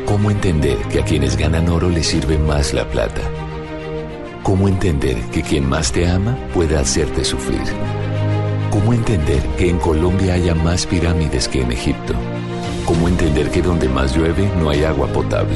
¿Cómo 0.06 0.32
entender 0.32 0.78
que 0.90 1.02
a 1.02 1.04
quienes 1.04 1.36
ganan 1.36 1.68
oro 1.68 1.90
les 1.90 2.08
sirve 2.08 2.38
más 2.38 2.74
la 2.74 2.86
plata? 2.86 3.22
¿Cómo 4.42 4.70
entender 4.70 5.18
que 5.34 5.42
quien 5.42 5.68
más 5.68 5.92
te 5.92 6.08
ama 6.08 6.38
puede 6.54 6.78
hacerte 6.78 7.26
sufrir? 7.26 8.05
¿Cómo 8.76 8.92
entender 8.92 9.42
que 9.58 9.70
en 9.70 9.80
Colombia 9.80 10.34
haya 10.34 10.54
más 10.54 10.86
pirámides 10.86 11.48
que 11.48 11.62
en 11.62 11.72
Egipto? 11.72 12.14
¿Cómo 12.84 13.08
entender 13.08 13.50
que 13.50 13.62
donde 13.62 13.88
más 13.88 14.14
llueve 14.14 14.52
no 14.60 14.70
hay 14.70 14.84
agua 14.84 15.08
potable? 15.08 15.56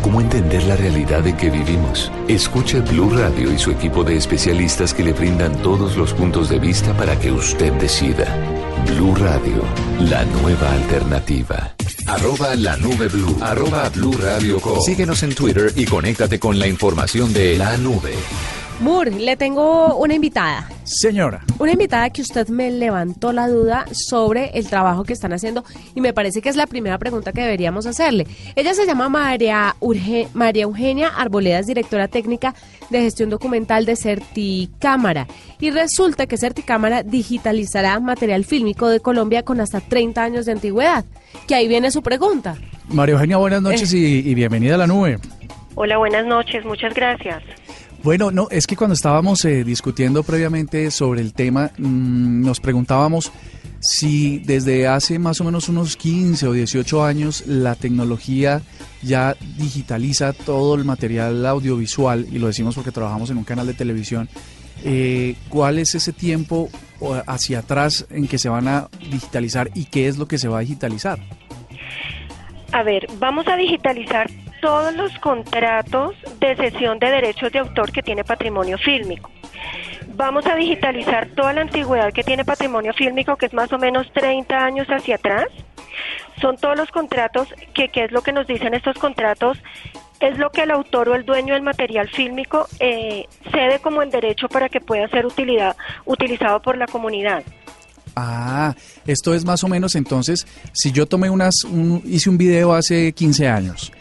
¿Cómo 0.00 0.22
entender 0.22 0.62
la 0.62 0.74
realidad 0.74 1.22
de 1.22 1.36
que 1.36 1.50
vivimos? 1.50 2.10
Escuche 2.26 2.80
Blue 2.80 3.10
Radio 3.10 3.52
y 3.52 3.58
su 3.58 3.70
equipo 3.70 4.04
de 4.04 4.16
especialistas 4.16 4.94
que 4.94 5.04
le 5.04 5.12
brindan 5.12 5.60
todos 5.60 5.98
los 5.98 6.14
puntos 6.14 6.48
de 6.48 6.58
vista 6.58 6.96
para 6.96 7.14
que 7.18 7.30
usted 7.30 7.74
decida. 7.74 8.24
Blue 8.86 9.14
Radio, 9.14 9.62
la 10.00 10.24
nueva 10.24 10.72
alternativa. 10.72 11.74
Arroba 12.06 12.54
la 12.54 12.78
nube 12.78 13.08
blue. 13.08 13.36
Arroba 13.42 13.86
blue 13.90 14.16
radio 14.18 14.58
com. 14.62 14.80
Síguenos 14.80 15.22
en 15.24 15.34
Twitter 15.34 15.74
y 15.76 15.84
conéctate 15.84 16.38
con 16.38 16.58
la 16.58 16.66
información 16.66 17.34
de 17.34 17.58
la 17.58 17.76
nube. 17.76 18.14
Moore, 18.80 19.10
le 19.10 19.36
tengo 19.36 19.96
una 19.96 20.14
invitada. 20.14 20.68
Señora. 20.84 21.42
Una 21.58 21.72
invitada 21.72 22.10
que 22.10 22.22
usted 22.22 22.46
me 22.48 22.70
levantó 22.70 23.32
la 23.32 23.48
duda 23.48 23.84
sobre 23.90 24.50
el 24.56 24.68
trabajo 24.68 25.02
que 25.02 25.12
están 25.12 25.32
haciendo 25.32 25.64
y 25.96 26.00
me 26.00 26.12
parece 26.12 26.40
que 26.40 26.48
es 26.48 26.54
la 26.54 26.66
primera 26.68 26.96
pregunta 26.96 27.32
que 27.32 27.40
deberíamos 27.40 27.86
hacerle. 27.86 28.26
Ella 28.54 28.74
se 28.74 28.86
llama 28.86 29.08
María, 29.08 29.74
Urge- 29.80 30.28
María 30.32 30.62
Eugenia 30.62 31.08
Arboledas, 31.08 31.66
directora 31.66 32.06
técnica 32.06 32.54
de 32.90 33.00
gestión 33.00 33.30
documental 33.30 33.84
de 33.84 33.96
Certicámara. 33.96 35.26
Y 35.58 35.70
resulta 35.72 36.26
que 36.26 36.36
Certicámara 36.38 37.02
digitalizará 37.02 37.98
material 37.98 38.44
fílmico 38.44 38.88
de 38.88 39.00
Colombia 39.00 39.42
con 39.42 39.60
hasta 39.60 39.80
30 39.80 40.22
años 40.22 40.46
de 40.46 40.52
antigüedad. 40.52 41.04
Que 41.48 41.56
ahí 41.56 41.66
viene 41.66 41.90
su 41.90 42.00
pregunta. 42.02 42.56
María 42.88 43.14
Eugenia, 43.14 43.38
buenas 43.38 43.60
noches 43.60 43.92
y, 43.92 44.20
y 44.20 44.34
bienvenida 44.34 44.76
a 44.76 44.78
la 44.78 44.86
nube. 44.86 45.18
Hola, 45.74 45.98
buenas 45.98 46.24
noches, 46.26 46.64
muchas 46.64 46.94
gracias. 46.94 47.42
Bueno, 48.02 48.30
no, 48.30 48.48
es 48.50 48.66
que 48.66 48.76
cuando 48.76 48.94
estábamos 48.94 49.44
eh, 49.44 49.64
discutiendo 49.64 50.22
previamente 50.22 50.90
sobre 50.90 51.20
el 51.20 51.32
tema, 51.34 51.72
mm, 51.78 52.42
nos 52.42 52.60
preguntábamos 52.60 53.32
si 53.80 54.38
desde 54.38 54.86
hace 54.86 55.18
más 55.18 55.40
o 55.40 55.44
menos 55.44 55.68
unos 55.68 55.96
15 55.96 56.46
o 56.46 56.52
18 56.52 57.04
años 57.04 57.44
la 57.46 57.74
tecnología 57.74 58.62
ya 59.02 59.36
digitaliza 59.56 60.32
todo 60.32 60.74
el 60.74 60.84
material 60.84 61.44
audiovisual, 61.44 62.26
y 62.30 62.38
lo 62.38 62.46
decimos 62.46 62.74
porque 62.74 62.92
trabajamos 62.92 63.30
en 63.30 63.38
un 63.38 63.44
canal 63.44 63.66
de 63.66 63.74
televisión, 63.74 64.28
eh, 64.84 65.34
¿cuál 65.48 65.78
es 65.78 65.94
ese 65.94 66.12
tiempo 66.12 66.70
hacia 67.26 67.60
atrás 67.60 68.06
en 68.10 68.26
que 68.26 68.38
se 68.38 68.48
van 68.48 68.68
a 68.68 68.88
digitalizar 69.10 69.70
y 69.74 69.84
qué 69.84 70.08
es 70.08 70.18
lo 70.18 70.26
que 70.26 70.38
se 70.38 70.48
va 70.48 70.58
a 70.58 70.60
digitalizar? 70.60 71.18
A 72.72 72.82
ver, 72.82 73.06
vamos 73.18 73.46
a 73.48 73.56
digitalizar 73.56 74.28
todos 74.60 74.94
los 74.94 75.16
contratos 75.18 76.14
de 76.40 76.56
cesión 76.56 76.98
de 76.98 77.10
derechos 77.10 77.52
de 77.52 77.58
autor 77.60 77.92
que 77.92 78.02
tiene 78.02 78.24
patrimonio 78.24 78.78
fílmico. 78.78 79.30
Vamos 80.14 80.46
a 80.46 80.54
digitalizar 80.56 81.28
toda 81.36 81.52
la 81.52 81.60
antigüedad 81.62 82.12
que 82.12 82.24
tiene 82.24 82.44
patrimonio 82.44 82.92
fílmico, 82.94 83.36
que 83.36 83.46
es 83.46 83.54
más 83.54 83.72
o 83.72 83.78
menos 83.78 84.10
30 84.12 84.56
años 84.56 84.86
hacia 84.88 85.14
atrás. 85.16 85.46
Son 86.40 86.56
todos 86.56 86.76
los 86.76 86.90
contratos 86.90 87.48
que, 87.74 87.88
¿qué 87.88 88.04
es 88.04 88.12
lo 88.12 88.22
que 88.22 88.32
nos 88.32 88.46
dicen 88.46 88.74
estos 88.74 88.96
contratos? 88.98 89.58
Es 90.20 90.36
lo 90.38 90.50
que 90.50 90.62
el 90.62 90.70
autor 90.72 91.08
o 91.10 91.14
el 91.14 91.24
dueño 91.24 91.54
del 91.54 91.62
material 91.62 92.08
fílmico 92.08 92.66
eh, 92.80 93.26
cede 93.52 93.78
como 93.80 94.02
en 94.02 94.10
derecho 94.10 94.48
para 94.48 94.68
que 94.68 94.80
pueda 94.80 95.06
ser 95.08 95.26
utilidad, 95.26 95.76
utilizado 96.04 96.60
por 96.60 96.76
la 96.76 96.86
comunidad. 96.86 97.42
Ah, 98.16 98.74
esto 99.06 99.32
es 99.34 99.44
más 99.44 99.62
o 99.62 99.68
menos 99.68 99.94
entonces, 99.94 100.46
si 100.72 100.90
yo 100.90 101.06
tomé 101.06 101.30
unas, 101.30 101.62
un- 101.64 102.02
hice 102.04 102.28
un 102.28 102.36
video 102.38 102.72
hace 102.72 103.12
15 103.12 103.46
años 103.48 103.92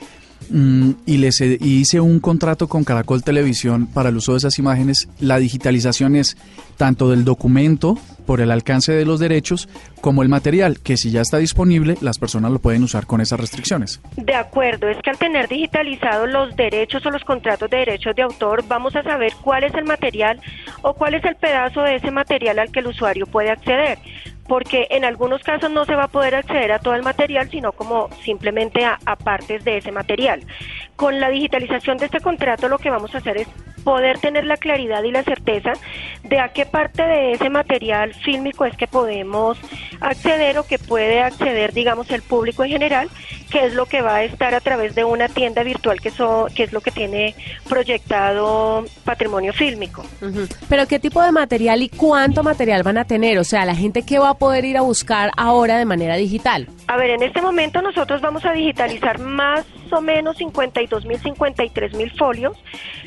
y, 0.50 1.17
les, 1.17 1.41
y 1.41 1.58
hice 1.60 2.00
un 2.00 2.20
contrato 2.20 2.67
con 2.67 2.84
Caracol 2.84 3.24
Televisión 3.24 3.88
para 3.88 4.10
el 4.10 4.17
uso 4.17 4.34
de 4.34 4.39
esas 4.39 4.60
imágenes, 4.60 5.10
la 5.20 5.38
digitalización 5.38 6.15
es 6.15 6.38
tanto 6.77 7.10
del 7.10 7.25
documento 7.25 7.98
por 8.28 8.42
el 8.42 8.52
alcance 8.52 8.92
de 8.92 9.06
los 9.06 9.20
derechos 9.20 9.68
como 10.02 10.22
el 10.22 10.30
material, 10.30 10.80
que 10.84 10.98
si 10.98 11.10
ya 11.10 11.22
está 11.22 11.38
disponible, 11.38 11.96
las 12.02 12.20
personas 12.20 12.52
lo 12.52 12.60
pueden 12.60 12.84
usar 12.84 13.08
con 13.08 13.22
esas 13.22 13.40
restricciones. 13.40 14.00
De 14.18 14.36
acuerdo, 14.36 14.90
es 14.90 14.98
que 15.02 15.10
al 15.10 15.18
tener 15.18 15.48
digitalizados 15.48 16.30
los 16.30 16.56
derechos 16.56 17.04
o 17.06 17.10
los 17.10 17.24
contratos 17.24 17.70
de 17.70 17.78
derechos 17.78 18.16
de 18.16 18.22
autor, 18.22 18.64
vamos 18.68 18.96
a 18.96 19.02
saber 19.02 19.34
cuál 19.42 19.64
es 19.64 19.74
el 19.74 19.86
material 19.86 20.40
o 20.84 20.94
cuál 20.94 21.16
es 21.16 21.24
el 21.26 21.36
pedazo 21.38 21.82
de 21.82 21.96
ese 21.96 22.12
material 22.12 22.60
al 22.60 22.72
que 22.72 22.82
el 22.82 22.88
usuario 22.88 23.26
puede 23.26 23.50
acceder. 23.50 23.98
Porque 24.48 24.88
en 24.92 25.04
algunos 25.04 25.42
casos 25.42 25.72
no 25.72 25.86
se 25.86 25.96
va 25.96 26.06
a 26.06 26.08
poder 26.08 26.36
acceder 26.36 26.72
a 26.72 26.80
todo 26.80 26.96
el 26.96 27.04
material, 27.04 27.50
sino 27.50 27.72
como 27.72 28.10
simplemente 28.24 28.86
a, 28.86 28.98
a 29.06 29.16
partes 29.16 29.64
de 29.64 29.78
ese 29.78 29.92
material. 29.92 30.42
Con 30.96 31.20
la 31.20 31.30
digitalización 31.30 31.98
de 31.98 32.06
este 32.06 32.20
contrato 32.20 32.68
lo 32.70 32.78
que 32.78 32.90
vamos 32.90 33.14
a 33.14 33.18
hacer 33.18 33.38
es 33.38 33.48
poder 33.88 34.20
tener 34.20 34.44
la 34.44 34.58
claridad 34.58 35.02
y 35.04 35.12
la 35.12 35.24
certeza 35.24 35.72
de 36.24 36.42
a 36.42 36.50
qué 36.50 36.66
parte 36.66 37.04
de 37.04 37.32
ese 37.32 37.50
material 37.50 38.12
fílmico 38.18 38.66
es 38.66 38.76
que 38.76 38.88
podemos 38.88 39.58
acceder 40.00 40.58
o 40.58 40.66
que 40.66 40.80
puede 40.80 41.22
acceder, 41.22 41.74
digamos, 41.74 42.10
el 42.12 42.22
público 42.22 42.64
en 42.64 42.72
general, 42.72 43.10
que 43.50 43.66
es 43.66 43.74
lo 43.74 43.86
que 43.86 44.01
va 44.01 44.16
a 44.16 44.24
estar 44.24 44.54
a 44.54 44.60
través 44.60 44.94
de 44.96 45.04
una 45.06 45.30
tienda 45.30 45.63
virtual 45.63 46.01
que, 46.01 46.12
so- 46.12 46.48
que 46.56 46.63
es 46.63 46.74
lo 46.74 46.82
que 46.82 46.92
tiene 46.92 47.34
proyectado 47.68 48.86
patrimonio 49.06 49.54
fílmico. 49.54 50.04
Pero 50.70 50.88
¿qué 50.88 51.00
tipo 51.00 51.22
de 51.22 51.32
material 51.32 51.82
y 51.82 51.89
cuánto 51.89 52.44
material 52.44 52.84
van 52.84 52.98
a 52.98 53.06
tener? 53.06 53.38
O 53.39 53.44
sea, 53.44 53.66
la 53.66 53.75
gente 53.75 54.04
que 54.04 54.20
va 54.20 54.30
a 54.32 54.34
poder 54.34 54.66
ir 54.66 54.77
a 54.77 54.82
buscar 54.82 55.32
ahora 55.38 55.77
de 55.77 55.86
manera 55.86 56.16
digital. 56.18 56.68
A 56.88 56.98
ver, 56.98 57.12
en 57.12 57.24
este 57.24 57.42
momento 57.42 57.82
nosotros 57.82 58.22
vamos 58.22 58.46
a 58.46 58.51
digitalizar 58.51 59.20
más 59.20 59.66
o 59.92 60.01
menos 60.01 60.38
52 60.38 61.06
mil, 61.06 61.18
53 61.20 61.94
mil 61.96 62.12
folios. 62.18 62.58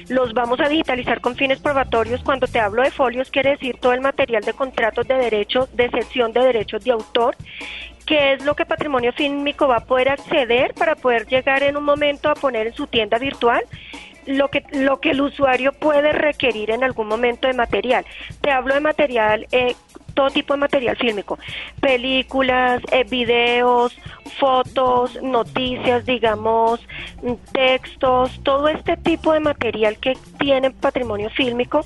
Los 0.08 0.32
vamos 0.32 0.58
a 0.60 0.68
digitalizar 0.68 1.20
con 1.20 1.36
fines 1.36 1.60
probatorios. 1.60 2.22
Cuando 2.22 2.46
te 2.46 2.58
hablo 2.58 2.82
de 2.82 2.90
folios, 2.90 3.30
quiere 3.30 3.50
decir 3.50 3.76
todo 3.80 3.92
el 3.92 4.00
material 4.00 4.42
de 4.42 4.54
contratos 4.54 5.06
de 5.06 5.14
derechos, 5.14 5.68
de 5.76 5.90
cesión 5.90 6.32
de 6.32 6.40
derechos 6.40 6.82
de 6.84 6.92
autor, 6.92 7.36
que 8.10 8.32
es 8.32 8.44
lo 8.44 8.56
que 8.56 8.66
Patrimonio 8.66 9.12
Fílmico 9.12 9.68
va 9.68 9.76
a 9.76 9.84
poder 9.84 10.08
acceder 10.08 10.74
para 10.74 10.96
poder 10.96 11.28
llegar 11.28 11.62
en 11.62 11.76
un 11.76 11.84
momento 11.84 12.28
a 12.28 12.34
poner 12.34 12.66
en 12.66 12.72
su 12.72 12.88
tienda 12.88 13.18
virtual 13.18 13.62
lo 14.26 14.48
que 14.48 14.64
lo 14.72 14.98
que 14.98 15.12
el 15.12 15.20
usuario 15.20 15.72
puede 15.72 16.10
requerir 16.10 16.72
en 16.72 16.82
algún 16.82 17.06
momento 17.06 17.46
de 17.46 17.54
material. 17.54 18.04
Te 18.40 18.50
hablo 18.50 18.74
de 18.74 18.80
material 18.80 19.46
eh, 19.52 19.76
todo 20.14 20.28
tipo 20.30 20.54
de 20.54 20.58
material 20.58 20.96
fílmico, 20.96 21.38
películas, 21.80 22.82
eh, 22.90 23.04
videos, 23.04 23.96
fotos, 24.40 25.22
noticias, 25.22 26.04
digamos, 26.04 26.84
mm, 27.22 27.34
textos, 27.52 28.40
todo 28.42 28.66
este 28.66 28.96
tipo 28.96 29.32
de 29.32 29.38
material 29.38 29.98
que 29.98 30.18
tiene 30.36 30.72
patrimonio 30.72 31.30
fílmico 31.30 31.84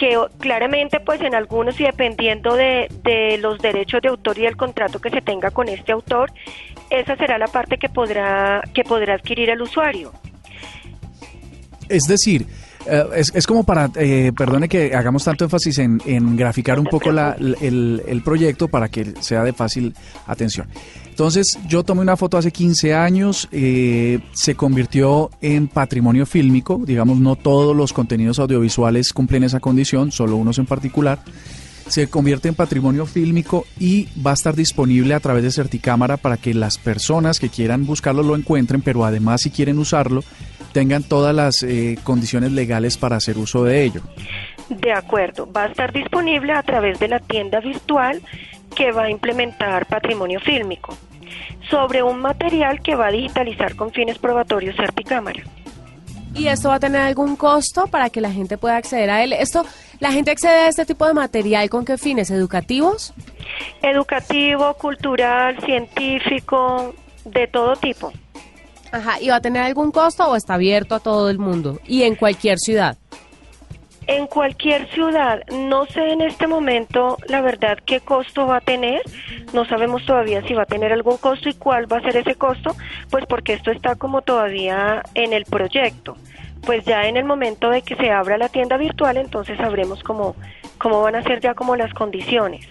que 0.00 0.16
claramente 0.38 0.98
pues 1.00 1.20
en 1.20 1.34
algunos 1.34 1.78
y 1.78 1.84
dependiendo 1.84 2.56
de, 2.56 2.88
de 3.04 3.36
los 3.36 3.58
derechos 3.58 4.00
de 4.00 4.08
autor 4.08 4.38
y 4.38 4.42
del 4.42 4.56
contrato 4.56 4.98
que 4.98 5.10
se 5.10 5.20
tenga 5.20 5.50
con 5.50 5.68
este 5.68 5.92
autor, 5.92 6.32
esa 6.88 7.14
será 7.16 7.36
la 7.36 7.46
parte 7.48 7.76
que 7.76 7.90
podrá 7.90 8.62
que 8.72 8.82
podrá 8.82 9.14
adquirir 9.14 9.50
el 9.50 9.60
usuario. 9.60 10.10
Es 11.90 12.04
decir, 12.04 12.46
eh, 12.86 13.04
es, 13.14 13.30
es 13.34 13.46
como 13.46 13.64
para, 13.64 13.90
eh, 13.96 14.32
perdone 14.34 14.68
que 14.70 14.94
hagamos 14.94 15.22
tanto 15.24 15.44
énfasis 15.44 15.78
en, 15.80 16.00
en 16.06 16.34
graficar 16.34 16.78
un 16.78 16.86
poco 16.86 17.12
la- 17.12 17.36
el, 17.38 18.02
el 18.08 18.22
proyecto 18.22 18.68
para 18.68 18.88
que 18.88 19.04
sea 19.20 19.42
de 19.44 19.52
fácil 19.52 19.94
atención. 20.26 20.66
Entonces, 21.20 21.58
yo 21.68 21.84
tomé 21.84 22.00
una 22.00 22.16
foto 22.16 22.38
hace 22.38 22.50
15 22.50 22.94
años, 22.94 23.46
eh, 23.52 24.20
se 24.32 24.54
convirtió 24.54 25.28
en 25.42 25.68
patrimonio 25.68 26.24
fílmico, 26.24 26.80
digamos, 26.82 27.18
no 27.20 27.36
todos 27.36 27.76
los 27.76 27.92
contenidos 27.92 28.38
audiovisuales 28.38 29.12
cumplen 29.12 29.44
esa 29.44 29.60
condición, 29.60 30.12
solo 30.12 30.36
unos 30.36 30.58
en 30.58 30.64
particular. 30.64 31.18
Se 31.88 32.08
convierte 32.08 32.48
en 32.48 32.54
patrimonio 32.54 33.04
fílmico 33.04 33.66
y 33.78 34.08
va 34.26 34.30
a 34.30 34.32
estar 34.32 34.54
disponible 34.56 35.12
a 35.12 35.20
través 35.20 35.42
de 35.42 35.50
Certicámara 35.50 36.16
para 36.16 36.38
que 36.38 36.54
las 36.54 36.78
personas 36.78 37.38
que 37.38 37.50
quieran 37.50 37.84
buscarlo 37.84 38.22
lo 38.22 38.34
encuentren, 38.34 38.80
pero 38.80 39.04
además 39.04 39.42
si 39.42 39.50
quieren 39.50 39.78
usarlo, 39.78 40.24
tengan 40.72 41.02
todas 41.02 41.34
las 41.34 41.62
eh, 41.62 41.98
condiciones 42.02 42.52
legales 42.52 42.96
para 42.96 43.16
hacer 43.16 43.36
uso 43.36 43.62
de 43.62 43.84
ello. 43.84 44.00
De 44.70 44.94
acuerdo, 44.94 45.46
va 45.52 45.64
a 45.64 45.66
estar 45.66 45.92
disponible 45.92 46.54
a 46.54 46.62
través 46.62 46.98
de 46.98 47.08
la 47.08 47.20
tienda 47.20 47.60
virtual 47.60 48.22
que 48.74 48.90
va 48.90 49.02
a 49.02 49.10
implementar 49.10 49.84
patrimonio 49.84 50.40
fílmico 50.40 50.96
sobre 51.70 52.02
un 52.02 52.20
material 52.20 52.80
que 52.82 52.94
va 52.94 53.06
a 53.06 53.12
digitalizar 53.12 53.76
con 53.76 53.92
fines 53.92 54.18
probatorios 54.18 54.76
Certicámara. 54.76 55.42
¿Y 56.34 56.46
esto 56.46 56.68
va 56.68 56.76
a 56.76 56.80
tener 56.80 57.00
algún 57.00 57.36
costo 57.36 57.86
para 57.86 58.10
que 58.10 58.20
la 58.20 58.30
gente 58.30 58.58
pueda 58.58 58.76
acceder 58.76 59.10
a 59.10 59.22
él? 59.24 59.32
Esto, 59.32 59.64
¿La 60.00 60.12
gente 60.12 60.30
accede 60.30 60.60
a 60.60 60.68
este 60.68 60.86
tipo 60.86 61.06
de 61.06 61.12
material 61.12 61.68
con 61.68 61.84
qué 61.84 61.98
fines? 61.98 62.30
¿Educativos? 62.30 63.12
Educativo, 63.82 64.72
cultural, 64.74 65.58
científico, 65.62 66.94
de 67.26 67.46
todo 67.46 67.76
tipo. 67.76 68.10
Ajá, 68.92 69.20
¿y 69.20 69.28
va 69.28 69.36
a 69.36 69.40
tener 69.42 69.62
algún 69.62 69.92
costo 69.92 70.26
o 70.26 70.36
está 70.36 70.54
abierto 70.54 70.94
a 70.94 71.00
todo 71.00 71.28
el 71.28 71.38
mundo? 71.38 71.80
Y 71.86 72.04
en 72.04 72.16
cualquier 72.16 72.58
ciudad. 72.58 72.96
En 74.10 74.26
cualquier 74.26 74.88
ciudad, 74.88 75.40
no 75.52 75.86
sé 75.86 76.10
en 76.10 76.20
este 76.20 76.48
momento 76.48 77.16
la 77.28 77.40
verdad 77.40 77.78
qué 77.86 78.00
costo 78.00 78.44
va 78.44 78.56
a 78.56 78.60
tener, 78.60 79.02
no 79.52 79.64
sabemos 79.64 80.04
todavía 80.04 80.42
si 80.48 80.52
va 80.52 80.64
a 80.64 80.66
tener 80.66 80.92
algún 80.92 81.16
costo 81.18 81.48
y 81.48 81.54
cuál 81.54 81.90
va 81.90 81.98
a 81.98 82.02
ser 82.02 82.16
ese 82.16 82.34
costo, 82.34 82.74
pues 83.08 83.24
porque 83.26 83.52
esto 83.52 83.70
está 83.70 83.94
como 83.94 84.22
todavía 84.22 85.04
en 85.14 85.32
el 85.32 85.44
proyecto. 85.44 86.16
Pues 86.62 86.84
ya 86.84 87.06
en 87.06 87.18
el 87.18 87.24
momento 87.24 87.70
de 87.70 87.82
que 87.82 87.94
se 87.94 88.10
abra 88.10 88.36
la 88.36 88.48
tienda 88.48 88.76
virtual, 88.78 89.16
entonces 89.16 89.56
sabremos 89.58 90.02
cómo, 90.02 90.34
cómo 90.78 91.02
van 91.02 91.14
a 91.14 91.22
ser 91.22 91.40
ya 91.40 91.54
como 91.54 91.76
las 91.76 91.94
condiciones. 91.94 92.66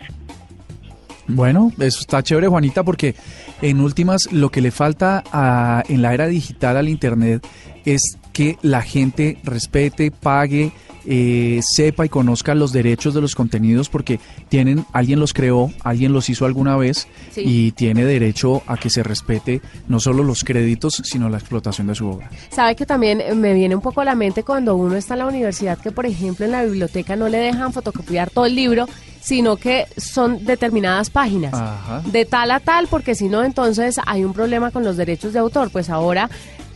Bueno, 1.26 1.72
eso 1.80 2.02
está 2.02 2.22
chévere, 2.22 2.48
Juanita, 2.48 2.84
porque 2.84 3.16
en 3.62 3.80
últimas 3.80 4.30
lo 4.34 4.50
que 4.50 4.60
le 4.60 4.72
falta 4.72 5.24
a, 5.32 5.84
en 5.88 6.02
la 6.02 6.14
era 6.14 6.28
digital 6.28 6.76
al 6.76 6.90
Internet 6.90 7.48
es 7.86 8.18
que 8.34 8.58
la 8.62 8.82
gente 8.82 9.38
respete, 9.44 10.12
pague, 10.12 10.74
eh, 11.12 11.60
sepa 11.64 12.06
y 12.06 12.10
conozca 12.10 12.54
los 12.54 12.72
derechos 12.72 13.16
de 13.16 13.22
los 13.22 13.34
contenidos 13.34 13.90
porque 13.90 14.20
tienen, 14.48 14.86
alguien 14.94 15.20
los 15.20 15.34
creó, 15.34 15.72
alguien 15.84 16.14
los 16.14 16.30
hizo 16.30 16.46
alguna 16.46 16.78
vez 16.78 17.08
Sí. 17.32 17.42
y 17.44 17.72
tiene 17.72 18.06
derecho 18.06 18.62
a 18.68 18.78
que 18.78 18.92
se 18.92 19.02
respete 19.02 19.60
no 19.88 20.00
solo 20.00 20.24
los 20.24 20.44
créditos, 20.44 21.02
sino 21.04 21.28
la 21.28 21.38
explotación 21.40 21.88
de 21.88 21.96
su 21.96 22.08
obra. 22.08 22.30
Sabe 22.52 22.76
que 22.76 22.86
también 22.86 23.22
eh, 23.22 23.34
me 23.34 23.56
viene 23.56 23.76
un 23.76 23.82
poco 23.82 24.02
a 24.02 24.06
la 24.06 24.14
mente 24.14 24.44
cuando 24.44 24.76
uno 24.76 24.96
está 24.96 25.16
en 25.16 25.20
la 25.20 25.26
universidad 25.26 25.80
que, 25.80 25.92
por 25.92 26.06
ejemplo, 26.06 26.46
en 26.46 26.52
la 26.52 26.64
biblioteca 26.64 27.16
no 27.16 27.28
le 27.28 27.40
dejan 27.40 27.74
fotocopiar 27.74 28.30
todo 28.30 28.46
el 28.46 28.54
libro, 28.54 28.86
sino 29.20 29.58
que 29.58 29.86
son 29.98 30.46
determinadas 30.46 31.10
páginas. 31.10 31.54
Ajá. 31.56 32.04
De 32.06 32.26
tal 32.26 32.52
a 32.52 32.60
tal, 32.60 32.88
porque 32.88 33.16
si 33.16 33.30
no, 33.30 33.44
entonces 33.44 33.98
hay 34.06 34.24
un 34.24 34.34
problema 34.34 34.70
con 34.70 34.84
los 34.84 34.96
derechos 34.96 35.34
de 35.34 35.40
autor. 35.40 35.72
Pues 35.72 35.90
ahora 35.90 36.30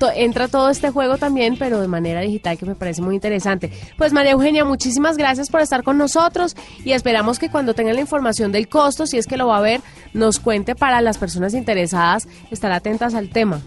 to- 0.06 0.12
entra 0.16 0.48
todo 0.48 0.70
este 0.70 0.90
juego 0.92 1.18
también, 1.18 1.56
pero 1.58 1.80
de 1.82 1.88
manera 1.88 2.22
digital, 2.22 2.58
que 2.58 2.66
me 2.66 2.76
parece 2.76 3.02
muy 3.02 3.16
interesante. 3.16 3.72
Pues 3.98 4.14
María 4.14 4.32
Eugenia, 4.32 4.66
muchísimas 4.66 5.18
gracias 5.18 5.50
por 5.50 5.62
estar 5.62 5.84
con 5.84 5.98
nosotros 5.98 6.56
y 6.84 6.92
esperamos 6.92 7.40
que 7.40 7.50
cuando 7.50 7.74
tengan 7.74 7.96
la 7.96 8.02
información 8.02 8.52
del 8.52 8.68
costo, 8.68 9.08
si 9.08 9.18
es 9.18 9.28
que 9.28 9.38
lo 9.38 9.48
va 9.48 9.58
a 9.58 9.62
ver, 9.62 9.82
nos 10.14 10.40
cuente 10.40 10.76
para 10.76 11.02
las 11.02 11.18
personas 11.18 11.54
interesadas 11.54 12.28
estar 12.52 12.72
atentas 12.72 13.14
al 13.14 13.30
tema. 13.30 13.62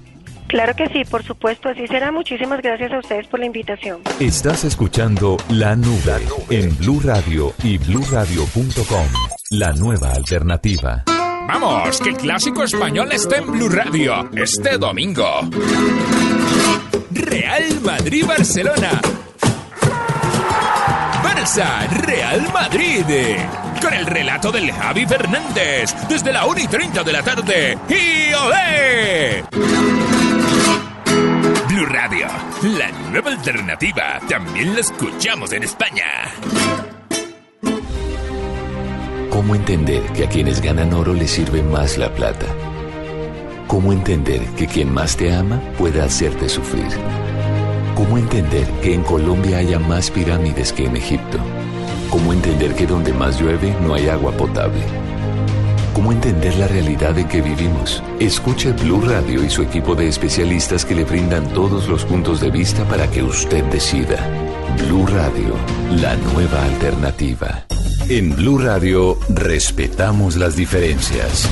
Claro 0.49 0.77
que 0.77 0.87
sí, 0.89 1.05
por 1.05 1.25
supuesto, 1.25 1.69
así 1.69 1.87
será. 1.89 2.13
Muchísimas 2.13 2.63
gracias 2.63 2.93
a 2.93 2.99
ustedes 3.01 3.27
por 3.27 3.41
la 3.41 3.47
invitación. 3.47 4.01
Estás 4.21 4.63
escuchando 4.65 5.37
La 5.49 5.75
Nube 5.75 6.23
en 6.51 6.77
Blue 6.79 7.01
Radio 7.03 7.53
y 7.65 7.79
bluradio.com. 7.79 9.07
La 9.51 9.73
nueva 9.73 10.13
alternativa. 10.13 11.03
Vamos, 11.47 12.01
que 12.01 12.11
el 12.11 12.17
clásico 12.17 12.65
español 12.65 13.11
está 13.13 13.37
en 13.37 13.51
Blue 13.53 13.69
Radio 13.69 14.29
este 14.35 14.79
domingo. 14.79 15.25
Real 17.11 17.81
Madrid-Barcelona. 17.83 19.01
Barça, 21.23 21.89
Real 22.05 22.53
Madrid. 22.53 23.05
Con 23.81 23.95
el 23.95 24.07
relato 24.07 24.51
del 24.51 24.73
Javi 24.73 25.07
Fernández 25.07 25.95
desde 26.09 26.33
la 26.33 26.47
1 26.47 26.61
y 26.61 26.67
30 26.67 27.03
de 27.05 27.13
la 27.13 27.23
tarde. 27.23 27.79
¡Y 27.89 28.35
olé! 28.35 29.45
Blue 31.69 31.87
Radio, 31.87 32.27
la 32.63 32.91
nueva 33.11 33.31
alternativa. 33.31 34.19
También 34.29 34.75
la 34.75 34.81
escuchamos 34.81 35.53
en 35.53 35.63
España. 35.63 36.05
¿Cómo 39.37 39.55
entender 39.55 40.03
que 40.15 40.25
a 40.25 40.29
quienes 40.31 40.63
ganan 40.63 40.95
oro 40.95 41.13
les 41.13 41.31
sirve 41.31 41.63
más 41.63 41.99
la 41.99 42.11
plata? 42.11 42.47
¿Cómo 43.67 43.93
entender 43.93 44.41
que 44.57 44.67
quien 44.67 44.91
más 44.91 45.15
te 45.15 45.31
ama 45.31 45.61
puede 45.77 46.01
hacerte 46.01 46.49
sufrir? 46.49 46.89
¿Cómo 47.95 48.17
entender 48.17 48.67
que 48.81 48.95
en 48.95 49.03
Colombia 49.03 49.59
haya 49.59 49.79
más 49.79 50.11
pirámides 50.11 50.73
que 50.73 50.87
en 50.87 50.97
Egipto? 50.97 51.37
¿Cómo 52.09 52.33
entender 52.33 52.75
que 52.75 52.87
donde 52.87 53.13
más 53.13 53.39
llueve 53.39 53.77
no 53.83 53.93
hay 53.93 54.09
agua 54.09 54.33
potable? 54.33 54.81
¿Cómo 55.93 56.13
entender 56.13 56.57
la 56.57 56.69
realidad 56.69 57.19
en 57.19 57.29
que 57.29 57.43
vivimos? 57.43 58.03
Escuche 58.19 58.73
Blue 58.73 59.03
Radio 59.03 59.45
y 59.45 59.51
su 59.51 59.61
equipo 59.61 59.95
de 59.95 60.09
especialistas 60.09 60.87
que 60.87 60.95
le 60.95 61.05
brindan 61.05 61.47
todos 61.53 61.89
los 61.89 62.07
puntos 62.07 62.41
de 62.41 62.51
vista 62.51 62.85
para 62.85 63.07
que 63.11 63.23
usted 63.23 63.65
decida. 63.65 64.17
Blue 64.79 65.07
Radio, 65.07 65.55
la 65.91 66.17
nueva 66.17 66.65
alternativa. 66.65 67.67
En 68.09 68.37
Blue 68.37 68.59
Radio 68.59 69.19
respetamos 69.29 70.37
las 70.37 70.55
diferencias. 70.55 71.49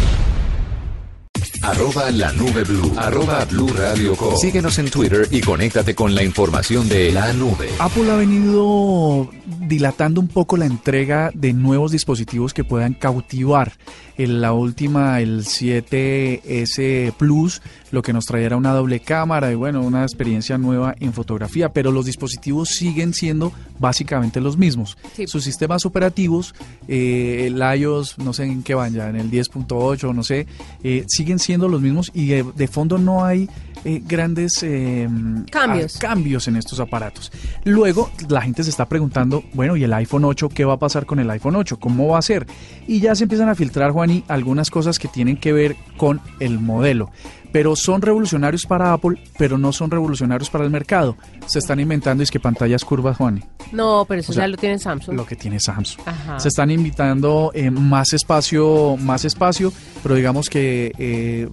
Arroba 1.64 2.10
la 2.10 2.30
nube 2.32 2.62
blue. 2.62 2.92
Arroba 2.98 3.42
blue 3.46 3.68
radio 3.68 4.14
com. 4.14 4.36
Síguenos 4.36 4.78
en 4.78 4.90
Twitter 4.90 5.26
y 5.30 5.40
conéctate 5.40 5.94
con 5.94 6.14
la 6.14 6.22
información 6.22 6.86
de 6.90 7.10
la 7.10 7.32
nube. 7.32 7.70
Apple 7.78 8.10
ha 8.10 8.16
venido 8.16 9.30
dilatando 9.66 10.20
un 10.20 10.28
poco 10.28 10.58
la 10.58 10.66
entrega 10.66 11.30
de 11.32 11.54
nuevos 11.54 11.90
dispositivos 11.90 12.52
que 12.52 12.64
puedan 12.64 12.92
cautivar. 12.92 13.72
En 14.16 14.40
la 14.40 14.52
última, 14.52 15.20
el 15.20 15.40
7S 15.40 17.12
Plus, 17.14 17.62
lo 17.90 18.02
que 18.02 18.12
nos 18.12 18.26
traerá 18.26 18.56
una 18.56 18.72
doble 18.72 19.00
cámara 19.00 19.50
y 19.50 19.56
bueno, 19.56 19.82
una 19.82 20.02
experiencia 20.02 20.56
nueva 20.56 20.94
en 21.00 21.12
fotografía, 21.12 21.72
pero 21.72 21.90
los 21.90 22.06
dispositivos 22.06 22.68
siguen 22.68 23.12
siendo 23.12 23.52
básicamente 23.80 24.40
los 24.40 24.56
mismos. 24.56 24.96
Sí. 25.16 25.26
Sus 25.26 25.42
sistemas 25.42 25.84
operativos, 25.84 26.54
eh, 26.86 27.44
el 27.46 27.60
iOS, 27.80 28.18
no 28.18 28.32
sé 28.32 28.44
en 28.44 28.62
qué 28.62 28.74
van 28.74 28.94
ya, 28.94 29.08
en 29.08 29.16
el 29.16 29.32
10.8, 29.32 30.14
no 30.14 30.22
sé, 30.22 30.46
eh, 30.84 31.04
siguen 31.08 31.40
siendo 31.40 31.53
los 31.58 31.80
mismos 31.80 32.10
y 32.14 32.26
de, 32.26 32.42
de 32.42 32.68
fondo 32.68 32.98
no 32.98 33.24
hay 33.24 33.48
eh, 33.84 34.02
grandes 34.04 34.62
eh, 34.62 35.08
Cambios. 35.50 35.96
ah, 35.96 35.98
cambios 36.00 36.48
en 36.48 36.56
estos 36.56 36.80
aparatos. 36.80 37.30
Luego 37.64 38.10
la 38.28 38.42
gente 38.42 38.64
se 38.64 38.70
está 38.70 38.86
preguntando, 38.86 39.44
bueno, 39.52 39.76
¿y 39.76 39.84
el 39.84 39.92
iPhone 39.92 40.24
8 40.24 40.48
qué 40.48 40.64
va 40.64 40.74
a 40.74 40.78
pasar 40.78 41.06
con 41.06 41.18
el 41.18 41.30
iPhone 41.30 41.56
8? 41.56 41.78
¿Cómo 41.78 42.08
va 42.08 42.18
a 42.18 42.22
ser? 42.22 42.46
Y 42.86 43.00
ya 43.00 43.14
se 43.14 43.24
empiezan 43.24 43.48
a 43.48 43.54
filtrar, 43.54 43.90
Juani, 43.92 44.24
algunas 44.28 44.70
cosas 44.70 44.98
que 44.98 45.08
tienen 45.08 45.36
que 45.36 45.52
ver 45.52 45.76
con 45.96 46.20
el 46.40 46.58
modelo. 46.58 47.10
Pero 47.52 47.76
son 47.76 48.02
revolucionarios 48.02 48.66
para 48.66 48.92
Apple, 48.92 49.16
pero 49.38 49.58
no 49.58 49.72
son 49.72 49.88
revolucionarios 49.88 50.50
para 50.50 50.64
el 50.64 50.70
mercado. 50.70 51.16
Se 51.46 51.60
están 51.60 51.78
inventando 51.78 52.24
es 52.24 52.30
que 52.32 52.40
pantallas 52.40 52.84
curvas, 52.84 53.16
Juani, 53.16 53.42
No, 53.70 54.04
pero 54.08 54.20
eso 54.22 54.32
O 54.32 54.34
sea, 54.34 54.42
ya 54.42 54.48
lo 54.48 54.56
tiene 54.56 54.76
Samsung. 54.76 55.14
lo 55.14 55.24
que 55.24 55.36
tiene 55.36 55.60
Samsung. 55.60 56.00
Ajá. 56.04 56.40
Se 56.40 56.48
están 56.48 56.72
invitando 56.72 57.52
eh, 57.54 57.70
más 57.70 58.12
espacio, 58.12 58.96
más 58.96 59.24
espacio, 59.24 59.72
pero 60.02 60.16
digamos 60.16 60.48
que 60.48 60.90
eh, 60.98 61.48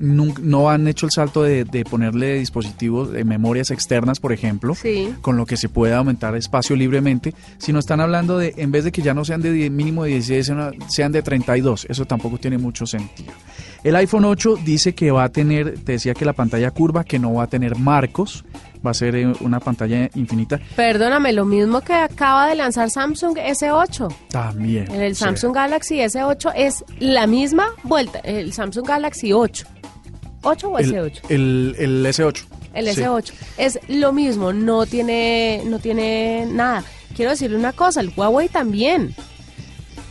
nun- 0.00 0.38
no 0.40 0.70
han 0.70 0.88
hecho 0.88 1.06
el 1.06 1.12
salto 1.12 1.42
de, 1.42 1.64
de 1.64 1.84
ponerle 1.84 2.34
dispositivos 2.38 3.12
de 3.12 3.24
memorias 3.24 3.70
externas, 3.70 4.18
por 4.20 4.32
ejemplo, 4.32 4.74
Sí. 4.74 5.14
con 5.20 5.36
lo 5.36 5.46
que 5.46 5.56
se 5.56 5.68
pueda 5.68 5.98
aumentar 5.98 6.34
espacio 6.34 6.74
libremente, 6.76 7.34
sino 7.58 7.78
están 7.78 8.00
hablando 8.00 8.38
de, 8.38 8.54
en 8.56 8.70
vez 8.72 8.84
de 8.84 8.92
que 8.92 9.02
ya 9.02 9.14
no 9.14 9.24
sean 9.24 9.42
de 9.42 9.70
mínimo 9.70 10.04
de 10.04 10.10
16, 10.10 10.52
sean- 10.88 11.12
de 11.12 11.22
32. 11.22 11.86
Eso 11.88 12.04
tampoco 12.06 12.38
tiene 12.38 12.58
mucho 12.58 12.86
sentido. 12.86 13.32
El 13.84 13.96
iPhone 13.96 14.24
8 14.24 14.56
dice 14.64 14.94
que 14.94 15.10
va 15.10 15.24
a 15.24 15.28
tener, 15.30 15.78
te 15.84 15.92
decía 15.92 16.14
que 16.14 16.24
la 16.24 16.32
pantalla 16.34 16.70
curva, 16.70 17.04
que 17.04 17.18
no 17.18 17.34
va 17.34 17.44
a 17.44 17.46
tener 17.46 17.76
marcos, 17.76 18.44
va 18.86 18.90
a 18.92 18.94
ser 18.94 19.14
eh, 19.16 19.32
una 19.40 19.60
pantalla 19.60 20.08
infinita. 20.14 20.58
Perdóname, 20.76 21.32
lo 21.32 21.44
mismo 21.44 21.80
que 21.82 21.92
acaba 21.94 22.46
de 22.48 22.54
lanzar 22.54 22.90
Samsung 22.90 23.36
S8. 23.36 24.14
También. 24.30 24.90
En 24.90 25.00
el 25.02 25.14
sí. 25.14 25.24
Samsung 25.24 25.54
Galaxy 25.54 25.96
S8 25.98 26.52
es 26.56 26.84
la 26.98 27.26
misma 27.26 27.68
vuelta, 27.82 28.18
el 28.20 28.52
Samsung 28.52 28.86
Galaxy 28.86 29.32
8. 29.32 29.66
¿8 30.42 30.64
o 30.64 30.78
El, 30.78 30.92
S8? 30.94 31.20
el, 31.28 31.76
el 31.78 32.06
S8. 32.06 32.44
El 32.74 32.94
Sí. 32.94 33.00
S8 33.00 33.32
es 33.58 33.80
lo 33.88 34.12
mismo, 34.12 34.52
no 34.52 34.86
tiene 34.86 35.62
no 35.66 35.78
tiene 35.78 36.46
nada. 36.46 36.84
Quiero 37.16 37.32
decirle 37.32 37.56
una 37.56 37.72
cosa, 37.72 38.00
el 38.00 38.12
Huawei 38.16 38.48
también. 38.48 39.14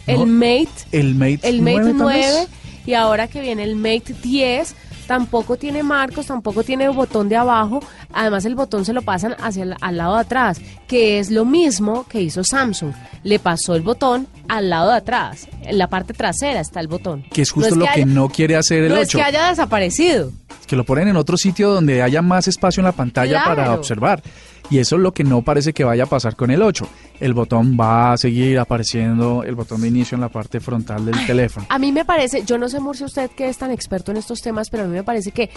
El 0.07 0.19
No, 0.19 0.25
Mate, 0.25 0.69
El 0.91 1.15
Mate, 1.15 1.39
el 1.43 1.61
Mate 1.61 1.93
9, 1.93 1.93
tal 1.97 2.07
vez. 2.07 2.31
9 2.33 2.47
y 2.85 2.93
ahora 2.93 3.27
que 3.27 3.41
viene 3.41 3.63
el 3.63 3.75
Mate 3.75 4.13
10 4.23 4.75
tampoco 5.09 5.57
tiene 5.57 5.81
marcos, 5.81 6.27
tampoco 6.27 6.63
tiene 6.63 6.87
botón 6.87 7.29
de 7.29 7.35
abajo, 7.35 7.79
además 8.13 8.45
el 8.45 8.53
botón 8.53 8.85
se 8.85 8.93
lo 8.93 9.01
pasan 9.01 9.35
hacia 9.41 9.63
el, 9.63 9.75
al 9.81 9.97
lado 9.97 10.13
de 10.13 10.21
atrás, 10.21 10.61
que 10.87 11.17
es 11.17 11.31
lo 11.31 11.45
mismo 11.45 12.05
que 12.07 12.21
hizo 12.21 12.43
Samsung. 12.43 12.93
Le 13.23 13.39
pasó 13.39 13.73
el 13.73 13.81
botón 13.81 14.27
al 14.47 14.69
lado 14.69 14.91
de 14.91 14.97
atrás, 14.97 15.47
en 15.63 15.79
la 15.79 15.87
parte 15.87 16.13
trasera 16.13 16.59
está 16.59 16.79
el 16.79 16.87
botón. 16.87 17.23
Que 17.33 17.41
es 17.41 17.49
justo 17.49 17.71
No 17.71 17.77
lo 17.77 17.85
que 17.85 18.03
haya- 18.03 18.05
no 18.05 18.29
quiere 18.29 18.55
hacer 18.55 18.83
el 18.83 18.89
no 18.89 18.95
8. 18.99 19.01
es 19.01 19.15
que 19.15 19.21
haya 19.23 19.49
desaparecido. 19.49 20.31
que 20.67 20.75
lo 20.75 20.83
ponen 20.83 21.07
en 21.07 21.15
otro 21.17 21.35
sitio 21.35 21.71
donde 21.71 22.03
haya 22.03 22.21
más 22.21 22.47
espacio 22.47 22.81
en 22.81 22.85
la 22.85 22.91
pantalla 22.91 23.41
Claro. 23.41 23.55
para 23.55 23.73
observar. 23.73 24.21
Y 24.69 24.77
eso 24.77 24.95
es 24.97 25.01
lo 25.01 25.13
que 25.13 25.23
no 25.23 25.41
parece 25.41 25.73
que 25.73 25.83
vaya 25.83 26.03
a 26.03 26.07
pasar 26.07 26.35
con 26.35 26.51
el 26.51 26.61
8. 26.61 26.87
El 27.19 27.33
botón 27.33 27.77
va 27.79 28.13
a 28.13 28.17
seguir 28.17 28.59
apareciendo, 28.59 29.43
el 29.43 29.55
botón 29.55 29.81
de 29.81 29.87
inicio 29.87 30.15
en 30.15 30.21
la 30.21 30.29
parte 30.29 30.59
frontal 30.59 31.05
del 31.05 31.25
teléfono. 31.25 31.65
A 31.69 31.79
mí 31.79 31.91
me 31.91 32.05
parece, 32.05 32.43
yo 32.45 32.57
no 32.57 32.69
sé, 32.69 32.79
Murcia, 32.79 33.05
usted 33.05 33.31
que 33.31 33.49
es 33.49 33.57
tan 33.57 33.71
experto 33.71 34.11
en 34.11 34.17
estos 34.17 34.41
temas, 34.41 34.69
pero 34.69 34.83
a 34.83 34.87
mí 34.87 34.93
me 34.93 35.03
parece 35.03 35.31
que, 35.31 35.49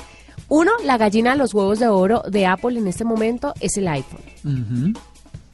uno, 0.49 0.73
la 0.85 0.97
gallina 0.97 1.33
de 1.33 1.37
los 1.37 1.53
huevos 1.55 1.79
de 1.79 1.89
oro 1.89 2.23
de 2.29 2.47
Apple 2.47 2.79
en 2.79 2.87
este 2.89 3.05
momento 3.05 3.53
es 3.61 3.77
el 3.77 3.89
iPhone. 3.89 4.95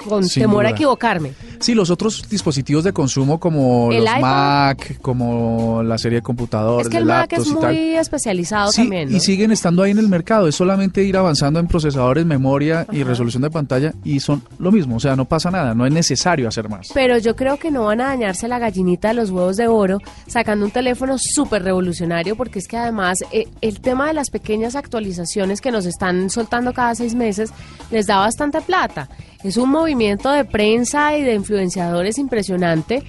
Con 0.07 0.25
Sin 0.25 0.45
temor 0.45 0.65
a 0.67 0.71
equivocarme. 0.71 1.33
Sí, 1.61 1.75
los 1.75 1.91
otros 1.91 2.29
dispositivos 2.29 2.85
de 2.85 2.93
consumo 2.93 3.39
como 3.39 3.91
El 3.93 4.05
los. 4.05 4.21
Mac, 4.21 5.01
como 5.03 5.83
la 5.83 5.99
serie 5.99 6.17
de 6.19 6.23
computadores, 6.23 6.87
Es 6.87 6.91
que 6.91 6.99
el 6.99 7.05
Mac 7.05 7.33
es 7.33 7.47
y 7.47 7.51
muy 7.53 7.95
especializado 7.97 8.71
Sí, 8.73 8.83
también. 8.83 9.11
¿no? 9.11 9.17
y 9.17 9.21
siguen 9.21 9.53
estando 9.53 9.83
ahí 9.83 9.91
en 9.91 9.99
el 9.99 10.09
mercado. 10.09 10.49
Es 10.49 10.55
solamente 10.55 11.03
ir 11.03 11.17
avanzando 11.17 11.59
en 11.61 11.67
procesadores, 11.67 12.25
memoria 12.25 12.87
y 12.93 13.03
resolución 13.03 13.43
de 13.43 13.51
pantalla 13.51 13.93
y 14.05 14.21
son 14.21 14.43
lo 14.59 14.73
mismo. 14.73 14.97
O 14.97 15.01
sea, 15.01 15.17
no 15.17 15.25
pasa 15.25 15.51
nada, 15.51 15.75
no 15.75 15.85
es 15.87 15.93
necesario 15.93 16.49
hacer 16.49 16.69
más. 16.69 16.89
Pero 16.95 17.19
yo 17.19 17.35
creo 17.37 17.59
que 17.59 17.71
no 17.71 17.85
van 17.85 18.01
a 18.01 18.07
dañarse 18.07 18.49
la 18.49 18.59
gallinita 18.59 19.09
de 19.09 19.15
los 19.15 19.31
huevos 19.31 19.57
de 19.57 19.69
oro 19.69 19.99
sacando 20.27 20.65
un 20.65 20.71
teléfono 20.71 21.17
súper 21.19 21.63
revolucionario 21.63 22.37
porque 22.37 22.59
es 22.59 22.69
que 22.69 22.77
además 22.77 23.19
eh, 23.33 23.47
el 23.61 23.81
tema 23.81 24.07
de 24.09 24.15
las 24.15 24.31
pequeñas 24.31 24.77
actualizaciones 24.77 25.61
que 25.61 25.71
nos 25.71 25.87
están 25.87 26.31
soltando 26.31 26.73
cada 26.73 26.95
seis 26.95 27.15
meses 27.15 27.51
les 27.91 28.07
da 28.07 28.19
bastante 28.19 28.61
plata. 28.61 29.09
Es 29.45 29.57
un 29.57 29.71
movimiento 29.71 30.31
de 30.31 30.45
prensa 30.45 31.17
y 31.17 31.23
de 31.23 31.35
influenciadores 31.35 32.19
impresionante, 32.19 33.05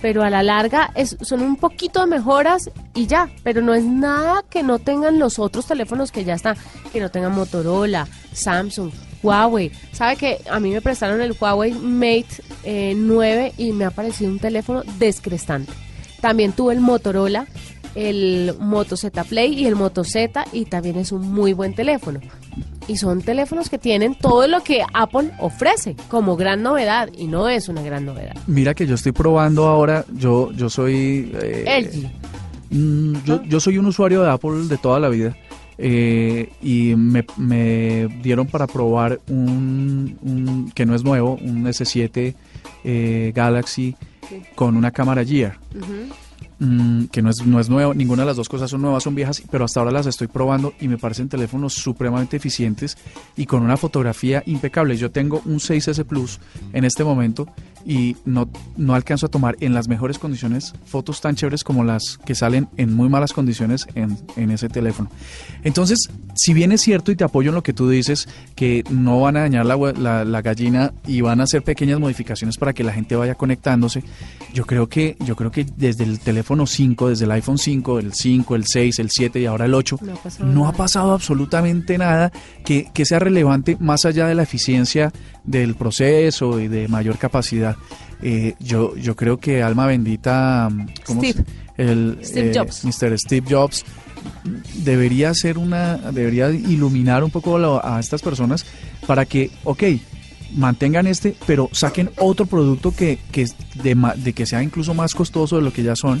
pero 0.00 0.22
a 0.22 0.30
la 0.30 0.42
larga 0.42 0.92
es, 0.94 1.16
son 1.22 1.42
un 1.42 1.56
poquito 1.56 2.00
de 2.00 2.06
mejoras 2.06 2.70
y 2.94 3.06
ya, 3.06 3.30
pero 3.42 3.62
no 3.62 3.74
es 3.74 3.84
nada 3.84 4.44
que 4.48 4.62
no 4.62 4.78
tengan 4.78 5.18
los 5.18 5.38
otros 5.38 5.66
teléfonos 5.66 6.12
que 6.12 6.24
ya 6.24 6.34
están, 6.34 6.56
que 6.92 7.00
no 7.00 7.10
tengan 7.10 7.32
Motorola, 7.32 8.06
Samsung, 8.32 8.92
Huawei. 9.22 9.72
¿Sabe 9.92 10.16
que 10.16 10.38
a 10.50 10.60
mí 10.60 10.70
me 10.70 10.80
prestaron 10.80 11.20
el 11.20 11.36
Huawei 11.38 11.72
Mate 11.72 12.42
eh, 12.64 12.94
9 12.96 13.54
y 13.56 13.72
me 13.72 13.84
ha 13.84 13.90
parecido 13.90 14.30
un 14.30 14.38
teléfono 14.38 14.82
descrestante? 14.98 15.72
También 16.20 16.52
tuve 16.52 16.74
el 16.74 16.80
Motorola, 16.80 17.46
el 17.94 18.54
Moto 18.58 18.96
Z 18.96 19.24
Play 19.24 19.54
y 19.54 19.66
el 19.66 19.76
Moto 19.76 20.04
Z 20.04 20.44
y 20.52 20.64
también 20.66 20.96
es 20.96 21.12
un 21.12 21.30
muy 21.32 21.52
buen 21.52 21.74
teléfono. 21.74 22.20
Y 22.88 22.96
son 22.96 23.22
teléfonos 23.22 23.70
que 23.70 23.78
tienen 23.78 24.14
todo 24.16 24.48
lo 24.48 24.62
que 24.64 24.82
Apple 24.92 25.30
ofrece 25.38 25.94
como 26.08 26.36
gran 26.36 26.62
novedad 26.62 27.08
y 27.16 27.26
no 27.26 27.48
es 27.48 27.68
una 27.68 27.82
gran 27.82 28.04
novedad. 28.04 28.34
Mira 28.46 28.74
que 28.74 28.86
yo 28.86 28.96
estoy 28.96 29.12
probando 29.12 29.66
ahora, 29.68 30.04
yo, 30.12 30.50
yo 30.52 30.68
soy... 30.68 31.30
eh, 31.40 32.10
LG. 32.70 32.76
Mm, 32.76 33.24
yo, 33.24 33.42
yo 33.44 33.60
soy 33.60 33.78
un 33.78 33.86
usuario 33.86 34.22
de 34.22 34.30
Apple 34.30 34.66
de 34.68 34.78
toda 34.78 34.98
la 34.98 35.08
vida 35.10 35.36
eh, 35.78 36.50
y 36.62 36.94
me, 36.96 37.24
me 37.36 38.08
dieron 38.22 38.46
para 38.46 38.66
probar 38.66 39.20
un, 39.28 40.18
un- 40.22 40.72
que 40.74 40.84
no 40.86 40.94
es 40.94 41.04
nuevo, 41.04 41.34
un 41.40 41.64
S7 41.64 42.34
eh, 42.84 43.32
Galaxy 43.34 43.94
con 44.54 44.76
una 44.76 44.90
cámara 44.90 45.24
Gear. 45.24 45.58
Mm, 46.64 47.06
que 47.06 47.22
no 47.22 47.30
es, 47.30 47.44
no 47.44 47.58
es 47.58 47.68
nuevo, 47.68 47.92
ninguna 47.92 48.22
de 48.22 48.26
las 48.26 48.36
dos 48.36 48.48
cosas 48.48 48.70
son 48.70 48.82
nuevas, 48.82 49.02
son 49.02 49.16
viejas, 49.16 49.42
pero 49.50 49.64
hasta 49.64 49.80
ahora 49.80 49.90
las 49.90 50.06
estoy 50.06 50.28
probando 50.28 50.74
y 50.78 50.86
me 50.86 50.96
parecen 50.96 51.28
teléfonos 51.28 51.72
supremamente 51.74 52.36
eficientes 52.36 52.96
y 53.36 53.46
con 53.46 53.64
una 53.64 53.76
fotografía 53.76 54.44
impecable. 54.46 54.96
Yo 54.96 55.10
tengo 55.10 55.42
un 55.44 55.58
6S 55.58 56.04
Plus 56.04 56.38
en 56.72 56.84
este 56.84 57.02
momento 57.02 57.48
y 57.84 58.16
no, 58.24 58.48
no 58.76 58.94
alcanzo 58.94 59.26
a 59.26 59.28
tomar 59.28 59.56
en 59.60 59.74
las 59.74 59.88
mejores 59.88 60.18
condiciones 60.18 60.72
fotos 60.86 61.20
tan 61.20 61.34
chéveres 61.36 61.64
como 61.64 61.84
las 61.84 62.18
que 62.24 62.34
salen 62.34 62.68
en 62.76 62.94
muy 62.94 63.08
malas 63.08 63.32
condiciones 63.32 63.86
en, 63.94 64.16
en 64.36 64.50
ese 64.50 64.68
teléfono. 64.68 65.10
Entonces, 65.64 66.08
si 66.34 66.54
bien 66.54 66.72
es 66.72 66.80
cierto 66.80 67.12
y 67.12 67.16
te 67.16 67.24
apoyo 67.24 67.50
en 67.50 67.54
lo 67.54 67.62
que 67.62 67.72
tú 67.72 67.88
dices, 67.88 68.28
que 68.54 68.84
no 68.90 69.20
van 69.20 69.36
a 69.36 69.40
dañar 69.40 69.66
la, 69.66 69.76
la- 69.98 70.24
la 70.24 70.42
gallina 70.42 70.92
y 71.06 71.20
van 71.20 71.40
a 71.40 71.44
hacer 71.44 71.62
pequeñas 71.62 72.00
modificaciones 72.00 72.56
para 72.56 72.72
que 72.72 72.84
la 72.84 72.92
gente 72.92 73.16
vaya 73.16 73.34
conectándose, 73.34 74.02
yo 74.54 74.64
creo 74.66 74.88
que, 74.88 75.16
yo 75.24 75.36
creo 75.36 75.50
que 75.50 75.64
desde 75.76 76.04
el 76.04 76.18
teléfono 76.20 76.66
5, 76.66 77.08
desde 77.10 77.24
el 77.24 77.30
iPhone 77.32 77.58
5, 77.58 77.98
el 77.98 78.12
5, 78.14 78.54
el 78.56 78.64
6, 78.66 78.98
el 78.98 79.10
7 79.10 79.40
y 79.40 79.46
ahora 79.46 79.64
el 79.66 79.74
8, 79.74 79.98
No 80.02 80.12
ha 80.12 80.22
pasado 80.22 80.46
no 80.52 80.68
ha 80.68 80.72
pasado 80.72 81.12
absolutamente 81.12 81.98
nada 81.98 82.32
que, 82.64 82.88
que 82.92 83.04
sea 83.04 83.18
relevante 83.18 83.76
más 83.80 84.04
allá 84.04 84.26
de 84.26 84.34
la 84.34 84.42
eficiencia 84.42 85.12
del 85.44 85.74
proceso 85.74 86.60
y 86.60 86.68
de 86.68 86.88
mayor 86.88 87.18
capacidad. 87.18 87.71
Eh, 88.22 88.54
yo, 88.60 88.94
yo 88.96 89.16
creo 89.16 89.38
que 89.38 89.62
alma 89.62 89.86
bendita, 89.86 90.68
¿cómo 91.04 91.20
Steve. 91.22 91.44
se- 91.76 91.82
el, 91.82 92.18
Steve 92.22 92.50
eh, 92.50 92.58
Jobs. 92.58 92.84
Mr. 92.84 93.18
Steve 93.18 93.46
Jobs 93.50 93.84
debería 94.84 95.34
ser 95.34 95.58
una, 95.58 95.96
debería 95.96 96.50
iluminar 96.50 97.24
un 97.24 97.30
poco 97.30 97.58
lo- 97.58 97.84
a 97.84 97.98
estas 98.00 98.22
personas 98.22 98.64
para 99.06 99.24
que, 99.24 99.50
ok, 99.64 99.82
mantengan 100.54 101.06
este, 101.06 101.34
pero 101.46 101.68
saquen 101.72 102.10
otro 102.18 102.46
producto 102.46 102.94
que, 102.94 103.18
que, 103.32 103.46
de 103.82 104.32
que 104.34 104.46
sea 104.46 104.62
incluso 104.62 104.92
más 104.94 105.14
costoso 105.14 105.56
de 105.56 105.62
lo 105.62 105.72
que 105.72 105.82
ya 105.82 105.96
son, 105.96 106.20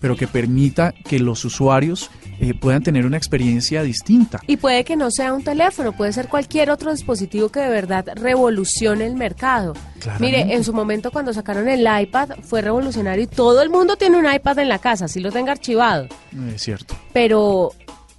pero 0.00 0.16
que 0.16 0.26
permita 0.26 0.92
que 0.92 1.18
los 1.18 1.44
usuarios 1.44 2.10
eh, 2.40 2.54
puedan 2.54 2.82
tener 2.82 3.04
una 3.04 3.18
experiencia 3.18 3.82
distinta. 3.82 4.40
Y 4.46 4.56
puede 4.56 4.82
que 4.84 4.96
no 4.96 5.10
sea 5.10 5.34
un 5.34 5.44
teléfono, 5.44 5.92
puede 5.92 6.12
ser 6.14 6.28
cualquier 6.28 6.70
otro 6.70 6.90
dispositivo 6.90 7.50
que 7.50 7.60
de 7.60 7.68
verdad 7.68 8.06
revolucione 8.14 9.06
el 9.06 9.14
mercado. 9.14 9.74
Claramente. 9.98 10.38
Mire, 10.38 10.54
en 10.54 10.64
su 10.64 10.72
momento 10.72 11.10
cuando 11.10 11.34
sacaron 11.34 11.68
el 11.68 11.86
iPad 12.02 12.30
fue 12.42 12.62
revolucionario 12.62 13.24
y 13.24 13.26
todo 13.26 13.60
el 13.60 13.68
mundo 13.68 13.96
tiene 13.96 14.16
un 14.16 14.32
iPad 14.32 14.60
en 14.60 14.70
la 14.70 14.78
casa, 14.78 15.04
así 15.04 15.20
lo 15.20 15.30
tenga 15.30 15.52
archivado. 15.52 16.08
Es 16.54 16.62
cierto. 16.62 16.96
Pero 17.12 17.72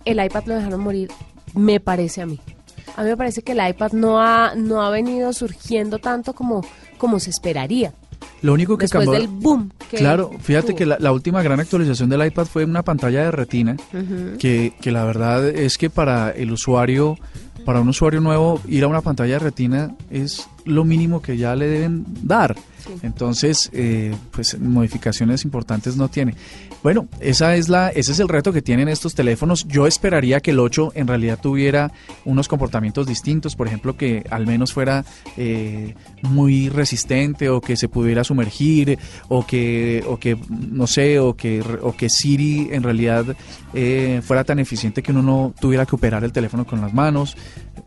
el 0.06 0.24
iPad 0.24 0.44
lo 0.46 0.56
dejaron 0.56 0.82
morir, 0.82 1.10
me 1.56 1.80
parece 1.80 2.22
a 2.22 2.28
mí. 2.28 2.40
A 2.96 3.04
mí 3.04 3.10
me 3.10 3.18
parece 3.18 3.42
que 3.42 3.54
el 3.54 3.68
iPad 3.68 3.94
no 3.94 4.22
ha, 4.22 4.54
no 4.56 4.84
ha 4.84 4.92
venido 4.92 5.34
surgiendo 5.34 5.98
tanto 5.98 6.34
como, 6.34 6.64
como 6.98 7.20
se 7.20 7.32
esperaría. 7.32 7.94
Lo 8.42 8.54
único 8.54 8.78
que 8.78 8.84
Después 8.86 9.06
cambió. 9.06 9.20
del 9.20 9.28
boom. 9.30 9.70
que 9.90 9.98
Claro, 9.98 10.32
fíjate 10.40 10.68
tuvo. 10.70 10.78
que 10.78 10.86
la, 10.86 10.98
la 11.00 11.12
última 11.12 11.42
gran 11.44 11.60
actualización 11.60 12.10
del 12.10 12.26
iPad 12.26 12.46
fue 12.46 12.66
una 12.66 12.82
pantalla 12.84 13.24
de 13.24 13.32
retina, 13.32 13.78
que, 14.40 14.74
que 14.82 14.92
la 14.92 15.06
verdad 15.06 15.48
es 15.48 15.78
que 15.78 15.90
para 15.90 16.32
el 16.32 16.52
usuario, 16.52 17.18
para 17.66 17.82
un 17.82 17.90
usuario 17.90 18.22
nuevo, 18.22 18.60
ir 18.68 18.84
a 18.84 18.88
una 18.88 19.02
pantalla 19.02 19.34
de 19.34 19.40
retina 19.40 19.96
es 20.10 20.48
lo 20.66 20.84
mínimo 20.84 21.22
que 21.22 21.38
ya 21.38 21.56
le 21.56 21.68
deben 21.68 22.06
dar. 22.24 22.56
Entonces, 23.04 23.70
eh, 23.74 24.14
pues 24.32 24.60
modificaciones 24.60 25.46
importantes 25.46 25.96
no 25.96 26.08
tiene. 26.08 26.36
Bueno, 26.84 27.08
esa 27.20 27.56
es 27.56 27.70
la, 27.70 27.90
ese 27.90 28.12
es 28.12 28.20
el 28.20 28.28
reto 28.28 28.52
que 28.52 28.64
tienen 28.64 28.88
estos 28.88 29.14
teléfonos. 29.14 29.68
Yo 29.68 29.86
esperaría 29.86 30.40
que 30.40 30.50
el 30.50 30.60
8 30.60 30.94
en 30.96 31.08
realidad 31.08 31.40
tuviera 31.40 31.92
unos 32.26 32.48
comportamientos 32.48 33.06
distintos, 33.06 33.56
por 33.56 33.68
ejemplo, 33.68 33.96
que 33.96 34.26
al 34.32 34.48
menos 34.48 34.74
fuera 34.74 35.06
eh, 35.38 35.94
muy 36.24 36.70
resistente 36.70 37.50
o 37.50 37.62
que 37.62 37.78
se 37.78 37.88
pudiera 37.88 38.24
sumergir 38.24 38.98
o 39.28 39.46
que, 39.46 40.04
o 40.08 40.18
que 40.18 40.38
no 40.50 40.88
sé, 40.88 41.20
o 41.20 41.36
que, 41.36 41.64
o 41.82 41.96
que 41.96 42.10
Siri 42.10 42.70
en 42.72 42.82
realidad 42.82 43.26
eh, 43.76 44.22
fuera 44.24 44.44
tan 44.44 44.58
eficiente 44.58 45.04
que 45.04 45.12
uno 45.12 45.22
no 45.22 45.54
tuviera 45.60 45.86
que 45.86 45.96
operar 45.96 46.24
el 46.24 46.32
teléfono 46.32 46.66
con 46.66 46.82
las 46.82 46.94
manos. 46.94 47.38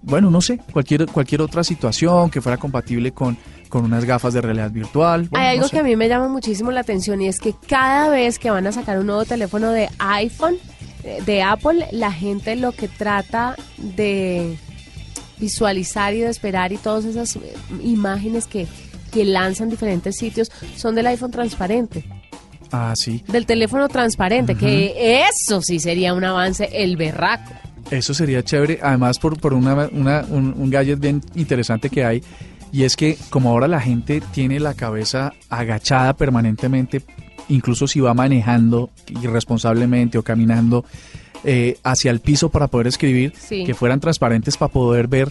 Bueno, 0.07 0.31
no 0.31 0.41
sé, 0.41 0.59
cualquier, 0.73 1.07
cualquier 1.07 1.41
otra 1.43 1.65
situación 1.65 2.31
que 2.31 2.41
fuera 2.41 2.57
compatible 2.59 3.13
con, 3.13 3.37
con 3.69 3.85
unas 3.85 4.05
gafas 4.05 4.35
de 4.35 4.41
realidad 4.43 4.71
virtual. 4.71 5.29
Bueno, 5.31 5.45
Hay 5.47 5.57
no 5.57 5.63
algo 5.65 5.69
sé. 5.69 5.77
que 5.77 5.81
a 5.81 5.83
mí 5.83 5.97
me 5.97 6.09
llama 6.09 6.29
muchísimo 6.29 6.71
la 6.71 6.81
atención 6.81 7.21
y 7.23 7.27
es 7.29 7.39
que 7.41 7.55
cada 7.69 8.09
vez 8.11 8.39
que 8.39 8.51
van 8.51 8.67
a 8.67 8.73
sacar 8.73 8.99
un 8.99 9.07
nuevo 9.07 9.25
teléfono 9.25 9.71
de 9.71 9.89
iPhone, 9.99 10.57
eh, 11.05 11.23
de 11.25 11.43
Apple, 11.43 11.87
la 11.93 12.13
gente 12.13 12.55
lo 12.57 12.73
que 12.73 12.89
trata 12.89 13.57
de 13.79 14.57
visualizar 15.39 16.15
y 16.15 16.21
de 16.21 16.29
esperar 16.31 16.73
y 16.73 16.77
todas 16.77 17.05
esas 17.05 17.37
eh, 17.37 17.55
imágenes 17.83 18.47
que, 18.47 18.67
que 19.11 19.25
lanzan 19.25 19.69
diferentes 19.71 20.17
sitios 20.17 20.51
son 20.77 20.95
del 20.95 21.07
iPhone 21.09 21.31
transparente, 21.31 22.05
Ah, 22.71 22.95
sí. 22.97 23.23
del 23.29 23.47
teléfono 23.47 23.89
transparente, 23.89 24.55
que 24.55 25.23
eso 25.29 25.63
sí 25.63 25.79
sería 25.81 26.13
un 26.15 26.25
avance 26.25 26.69
el 26.73 26.97
berraco. 26.97 27.53
Eso 27.91 28.15
sería 28.15 28.43
chévere, 28.43 28.81
además 28.83 29.19
por, 29.19 29.39
por 29.39 29.53
una, 29.55 29.89
una- 29.93 30.25
un, 30.29 30.55
un 30.57 30.71
gadget 30.71 30.99
bien 30.99 31.21
interesante 31.35 31.91
que 31.91 32.05
hay, 32.05 32.23
y 32.73 32.85
es 32.85 32.97
que 32.97 33.17
como 33.31 33.51
ahora 33.51 33.69
la 33.69 33.81
gente 33.81 34.23
tiene 34.33 34.59
la 34.59 34.75
cabeza 34.75 35.33
agachada 35.51 36.15
permanentemente, 36.15 37.03
incluso 37.49 37.87
si 37.87 38.01
va 38.01 38.15
manejando 38.15 38.91
irresponsablemente 39.23 40.19
o 40.19 40.23
caminando 40.23 40.85
eh, 41.45 41.77
hacia 41.85 42.11
el 42.11 42.21
piso 42.21 42.49
para 42.49 42.69
poder 42.69 42.87
escribir, 42.87 43.33
Sí. 43.39 43.65
que 43.65 43.75
fueran 43.75 44.01
transparentes 44.01 44.57
para 44.57 44.73
poder 44.73 45.07
ver 45.09 45.31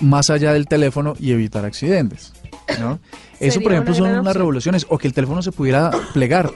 más 0.00 0.28
allá 0.28 0.52
del 0.52 0.66
teléfono 0.66 1.14
y 1.20 1.30
evitar 1.30 1.64
accidentes. 1.64 2.32
¿no? 2.80 2.98
Eso, 3.40 3.60
por 3.60 3.72
ejemplo, 3.72 3.94
una 3.96 4.10
son 4.10 4.18
unas 4.20 4.36
revoluciones, 4.36 4.86
o 4.88 4.98
que 4.98 5.06
el 5.06 5.14
teléfono 5.14 5.40
se 5.40 5.52
pudiera 5.52 5.90
plegar. 6.12 6.50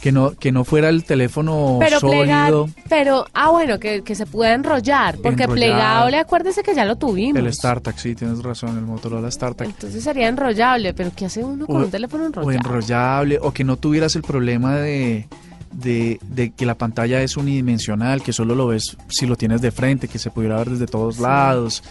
Que 0.00 0.12
no, 0.12 0.30
que 0.30 0.52
no 0.52 0.62
fuera 0.64 0.90
el 0.90 1.02
teléfono 1.02 1.78
Pero 1.80 1.98
plegar, 2.00 2.50
sólido. 2.50 2.68
pero, 2.88 3.26
ah 3.34 3.50
bueno, 3.50 3.80
que, 3.80 4.02
que 4.02 4.14
se 4.14 4.26
pueda 4.26 4.54
enrollar, 4.54 5.16
porque 5.16 5.42
Enrollar. 5.42 5.56
plegable, 5.70 6.16
acuérdese 6.18 6.62
que 6.62 6.72
ya 6.72 6.84
lo 6.84 6.94
tuvimos. 6.96 7.36
El 7.42 7.52
StarTAC, 7.52 7.96
sí, 7.98 8.14
tienes 8.14 8.40
razón, 8.44 8.78
el 8.78 8.84
Motorola 8.84 9.28
StarTAC. 9.28 9.66
Entonces 9.66 10.04
sería 10.04 10.28
enrollable, 10.28 10.94
pero 10.94 11.10
¿qué 11.16 11.26
hace 11.26 11.42
uno 11.42 11.66
con 11.66 11.76
O- 11.82 11.84
un 11.86 11.90
teléfono 11.90 12.22
O 12.24 12.26
enrollable? 12.28 12.56
enrollable, 12.56 13.38
o 13.42 13.52
que 13.52 13.64
no 13.64 13.76
tuvieras 13.76 14.14
el 14.14 14.22
problema 14.22 14.76
de, 14.76 15.26
de, 15.72 16.20
de 16.22 16.50
que 16.50 16.64
la 16.64 16.76
pantalla 16.76 17.20
es 17.22 17.36
unidimensional, 17.36 18.22
que 18.22 18.32
solo 18.32 18.54
lo 18.54 18.68
ves 18.68 18.96
si 19.08 19.26
lo 19.26 19.34
tienes 19.34 19.60
de 19.62 19.72
frente, 19.72 20.06
que 20.06 20.20
se 20.20 20.30
pudiera 20.30 20.58
ver 20.58 20.70
desde 20.70 20.86
todos 20.86 21.18
lados. 21.18 21.82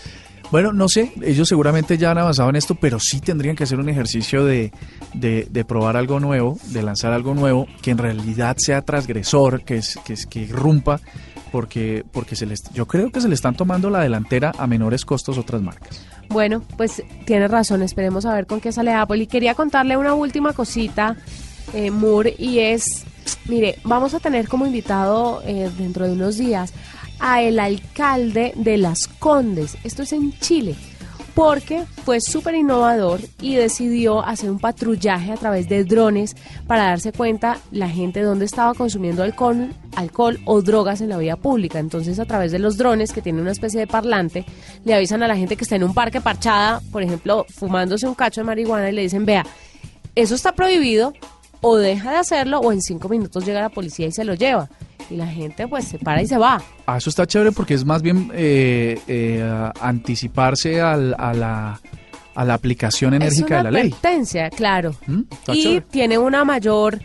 Bueno, 0.49 0.71
no 0.71 0.87
sé, 0.87 1.11
ellos 1.21 1.49
seguramente 1.49 1.97
ya 1.97 2.11
han 2.11 2.17
avanzado 2.17 2.49
en 2.49 2.55
esto, 2.55 2.75
pero 2.75 2.99
sí 2.99 3.19
tendrían 3.19 3.55
que 3.55 3.65
hacer 3.65 3.79
un 3.79 3.89
ejercicio 3.89 4.45
de, 4.45 4.71
de, 5.13 5.65
probar 5.65 5.97
algo 5.97 6.21
nuevo, 6.21 6.57
de 6.67 6.83
lanzar 6.83 7.11
algo 7.11 7.33
nuevo, 7.33 7.67
que 7.81 7.91
en 7.91 7.97
realidad 7.97 8.55
sea 8.57 8.81
transgresor, 8.81 9.63
que, 9.63 9.77
es, 9.77 9.99
que, 10.05 10.13
es, 10.13 10.25
que 10.25 10.39
irrumpa, 10.39 11.01
porque, 11.51 12.05
porque 12.13 12.37
se 12.37 12.45
les, 12.45 12.63
yo 12.71 12.85
creo 12.87 13.11
que 13.11 13.19
se 13.19 13.27
le 13.27 13.35
están 13.35 13.55
tomando 13.55 13.89
la 13.89 13.99
delantera 13.99 14.53
a 14.57 14.67
menores 14.67 15.03
costos 15.03 15.37
otras 15.37 15.61
marcas. 15.61 16.01
Bueno, 16.29 16.61
pues 16.77 17.03
tiene 17.25 17.49
razón, 17.49 17.81
esperemos 17.81 18.25
a 18.25 18.33
ver 18.33 18.47
con 18.47 18.61
qué 18.61 18.71
sale 18.71 18.93
Apple. 18.93 19.23
Y 19.23 19.27
quería 19.27 19.53
contarle 19.53 19.97
una 19.97 20.13
última 20.13 20.53
cosita, 20.53 21.17
eh, 21.73 21.91
Moore, 21.91 22.35
y 22.37 22.59
es, 22.59 23.03
mire, 23.47 23.79
vamos 23.83 24.13
a 24.13 24.19
tener 24.19 24.47
como 24.47 24.65
invitado 24.65 25.41
eh, 25.45 25.69
dentro 25.77 26.05
de 26.05 26.13
unos 26.13 26.37
días 26.37 26.73
a 27.19 27.41
el 27.41 27.59
alcalde 27.59 28.53
de 28.55 28.77
Las 28.77 29.07
Condes, 29.07 29.77
esto 29.83 30.03
es 30.03 30.13
en 30.13 30.37
Chile, 30.39 30.75
porque 31.33 31.83
fue 32.03 32.19
súper 32.19 32.55
innovador 32.55 33.19
y 33.41 33.55
decidió 33.55 34.25
hacer 34.25 34.49
un 34.49 34.57
patrullaje 34.57 35.31
a 35.31 35.37
través 35.37 35.69
de 35.69 35.83
drones 35.83 36.35
para 36.65 36.85
darse 36.85 37.11
cuenta 37.11 37.59
la 37.71 37.89
gente 37.89 38.21
dónde 38.21 38.45
estaba 38.45 38.73
consumiendo 38.73 39.21
alcohol, 39.21 39.71
alcohol 39.95 40.39
o 40.45 40.61
drogas 40.63 41.01
en 41.01 41.09
la 41.09 41.17
vía 41.17 41.35
pública. 41.35 41.77
Entonces, 41.77 42.19
a 42.19 42.25
través 42.25 42.51
de 42.51 42.57
los 42.57 42.77
drones, 42.77 43.13
que 43.13 43.21
tienen 43.21 43.41
una 43.41 43.51
especie 43.51 43.79
de 43.79 43.85
parlante, 43.85 44.45
le 44.83 44.95
avisan 44.95 45.21
a 45.21 45.27
la 45.27 45.37
gente 45.37 45.55
que 45.55 45.63
está 45.63 45.75
en 45.75 45.83
un 45.83 45.93
parque 45.93 46.21
parchada, 46.21 46.81
por 46.91 47.03
ejemplo, 47.03 47.45
fumándose 47.49 48.07
un 48.07 48.15
cacho 48.15 48.41
de 48.41 48.45
marihuana 48.45 48.89
y 48.89 48.93
le 48.93 49.03
dicen, 49.03 49.25
vea, 49.25 49.45
eso 50.15 50.33
está 50.33 50.53
prohibido, 50.53 51.13
o 51.61 51.77
deja 51.77 52.11
de 52.11 52.17
hacerlo, 52.17 52.59
o 52.59 52.71
en 52.71 52.81
cinco 52.81 53.09
minutos 53.09 53.45
llega 53.45 53.61
la 53.61 53.69
policía 53.69 54.07
y 54.07 54.11
se 54.11 54.23
lo 54.23 54.33
lleva 54.35 54.69
y 55.09 55.15
la 55.15 55.27
gente 55.27 55.67
pues 55.67 55.85
se 55.85 55.99
para 55.99 56.21
y 56.21 56.27
se 56.27 56.37
va. 56.37 56.61
Ah, 56.85 56.97
eso 56.97 57.09
está 57.09 57.25
chévere 57.25 57.51
porque 57.51 57.73
es 57.73 57.85
más 57.85 58.01
bien 58.01 58.31
eh, 58.33 58.99
eh, 59.07 59.69
anticiparse 59.81 60.81
al, 60.81 61.15
a, 61.17 61.33
la, 61.33 61.79
a 62.35 62.45
la 62.45 62.53
aplicación 62.53 63.13
enérgica 63.13 63.57
de 63.57 63.63
la 63.63 63.71
ley. 63.71 63.93
claro. 64.55 64.95
¿Mm? 65.07 65.21
Y 65.53 65.63
chévere. 65.63 65.81
tiene 65.89 66.17
una 66.17 66.43
mayor 66.43 66.99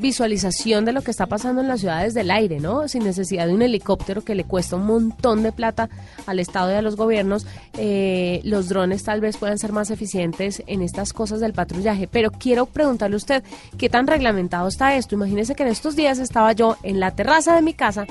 visualización 0.00 0.84
de 0.84 0.92
lo 0.92 1.02
que 1.02 1.10
está 1.10 1.26
pasando 1.26 1.60
en 1.60 1.68
las 1.68 1.80
ciudades 1.80 2.14
del 2.14 2.30
aire, 2.30 2.60
¿no? 2.60 2.88
Sin 2.88 3.04
necesidad 3.04 3.46
de 3.46 3.54
un 3.54 3.62
helicóptero 3.62 4.22
que 4.22 4.34
le 4.34 4.44
cuesta 4.44 4.76
un 4.76 4.86
montón 4.86 5.42
de 5.42 5.52
plata 5.52 5.88
al 6.26 6.38
Estado 6.38 6.70
y 6.72 6.74
a 6.74 6.82
los 6.82 6.96
gobiernos, 6.96 7.46
eh, 7.74 8.40
los 8.44 8.68
drones 8.68 9.02
tal 9.04 9.20
vez 9.20 9.36
puedan 9.36 9.58
ser 9.58 9.72
más 9.72 9.90
eficientes 9.90 10.62
en 10.66 10.82
estas 10.82 11.12
cosas 11.12 11.40
del 11.40 11.52
patrullaje. 11.52 12.06
Pero 12.06 12.30
quiero 12.30 12.66
preguntarle 12.66 13.14
a 13.14 13.18
usted, 13.18 13.42
¿qué 13.76 13.88
tan 13.88 14.06
reglamentado 14.06 14.68
está 14.68 14.94
esto? 14.96 15.14
Imagínese 15.14 15.54
que 15.54 15.62
en 15.64 15.70
estos 15.70 15.96
días 15.96 16.18
estaba 16.18 16.52
yo 16.52 16.76
en 16.82 17.00
la 17.00 17.10
terraza 17.12 17.54
de 17.54 17.62
mi 17.62 17.74
casa 17.74 18.06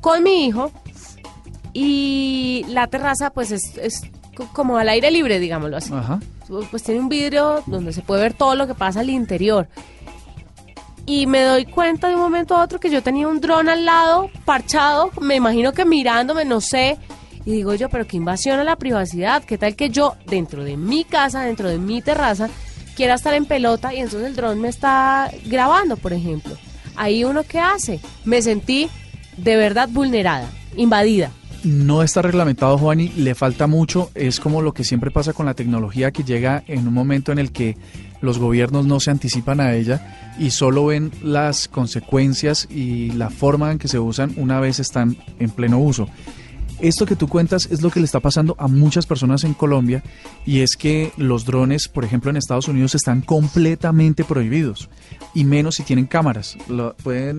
con 0.00 0.22
mi 0.22 0.46
hijo 0.46 0.70
y 1.72 2.64
la 2.68 2.86
terraza 2.86 3.30
pues 3.30 3.50
es, 3.52 3.76
es 3.78 4.02
co- 4.36 4.48
como 4.52 4.78
al 4.78 4.88
aire 4.88 5.10
libre, 5.10 5.38
digámoslo 5.38 5.76
así 5.76 5.92
Ajá. 5.92 6.20
pues 6.70 6.82
tiene 6.82 7.00
un 7.00 7.08
vidrio 7.08 7.62
donde 7.66 7.92
se 7.92 8.02
puede 8.02 8.22
ver 8.22 8.34
todo 8.34 8.54
lo 8.54 8.66
que 8.66 8.74
pasa 8.74 9.00
al 9.00 9.10
interior. 9.10 9.68
Y 11.06 11.26
me 11.26 11.42
doy 11.42 11.64
cuenta 11.66 12.08
de 12.08 12.16
un 12.16 12.20
momento 12.20 12.56
a 12.56 12.64
otro 12.64 12.80
que 12.80 12.90
yo 12.90 13.00
tenía 13.00 13.28
un 13.28 13.40
dron 13.40 13.68
al 13.68 13.84
lado, 13.84 14.28
parchado, 14.44 15.10
me 15.20 15.36
imagino 15.36 15.72
que 15.72 15.84
mirándome, 15.84 16.44
no 16.44 16.60
sé. 16.60 16.98
Y 17.44 17.52
digo 17.52 17.74
yo, 17.74 17.88
pero 17.88 18.08
qué 18.08 18.16
invasión 18.16 18.58
a 18.58 18.64
la 18.64 18.74
privacidad. 18.74 19.44
¿Qué 19.44 19.56
tal 19.56 19.76
que 19.76 19.88
yo, 19.88 20.16
dentro 20.26 20.64
de 20.64 20.76
mi 20.76 21.04
casa, 21.04 21.42
dentro 21.42 21.68
de 21.68 21.78
mi 21.78 22.02
terraza, 22.02 22.48
quiera 22.96 23.14
estar 23.14 23.34
en 23.34 23.46
pelota 23.46 23.94
y 23.94 23.98
entonces 23.98 24.28
el 24.28 24.34
dron 24.34 24.60
me 24.60 24.68
está 24.68 25.30
grabando, 25.44 25.96
por 25.96 26.12
ejemplo? 26.12 26.56
Ahí 26.96 27.22
uno 27.22 27.44
qué 27.44 27.60
hace? 27.60 28.00
Me 28.24 28.42
sentí 28.42 28.88
de 29.36 29.54
verdad 29.54 29.88
vulnerada, 29.88 30.50
invadida. 30.76 31.30
No 31.62 32.02
está 32.02 32.22
reglamentado, 32.22 32.78
Juani, 32.78 33.08
le 33.16 33.34
falta 33.34 33.66
mucho. 33.66 34.10
Es 34.14 34.40
como 34.40 34.62
lo 34.62 34.72
que 34.72 34.84
siempre 34.84 35.10
pasa 35.10 35.32
con 35.32 35.46
la 35.46 35.54
tecnología 35.54 36.10
que 36.10 36.24
llega 36.24 36.64
en 36.66 36.86
un 36.86 36.94
momento 36.94 37.32
en 37.32 37.38
el 37.38 37.52
que 37.52 37.76
los 38.20 38.38
gobiernos 38.38 38.86
no 38.86 39.00
se 39.00 39.10
anticipan 39.10 39.60
a 39.60 39.74
ella 39.74 40.34
y 40.38 40.50
solo 40.50 40.86
ven 40.86 41.12
las 41.22 41.68
consecuencias 41.68 42.66
y 42.70 43.10
la 43.12 43.30
forma 43.30 43.72
en 43.72 43.78
que 43.78 43.88
se 43.88 43.98
usan 43.98 44.34
una 44.36 44.60
vez 44.60 44.80
están 44.80 45.16
en 45.38 45.50
pleno 45.50 45.78
uso. 45.78 46.08
Esto 46.78 47.06
que 47.06 47.16
tú 47.16 47.26
cuentas 47.26 47.68
es 47.70 47.80
lo 47.80 47.90
que 47.90 48.00
le 48.00 48.04
está 48.04 48.20
pasando 48.20 48.54
a 48.58 48.68
muchas 48.68 49.06
personas 49.06 49.44
en 49.44 49.54
Colombia 49.54 50.02
y 50.44 50.60
es 50.60 50.76
que 50.76 51.10
los 51.16 51.46
drones, 51.46 51.88
por 51.88 52.04
ejemplo, 52.04 52.30
en 52.30 52.36
Estados 52.36 52.68
Unidos 52.68 52.94
están 52.94 53.22
completamente 53.22 54.24
prohibidos 54.24 54.90
y 55.34 55.44
menos 55.44 55.76
si 55.76 55.84
tienen 55.84 56.04
cámaras. 56.04 56.58
Pueden 57.02 57.38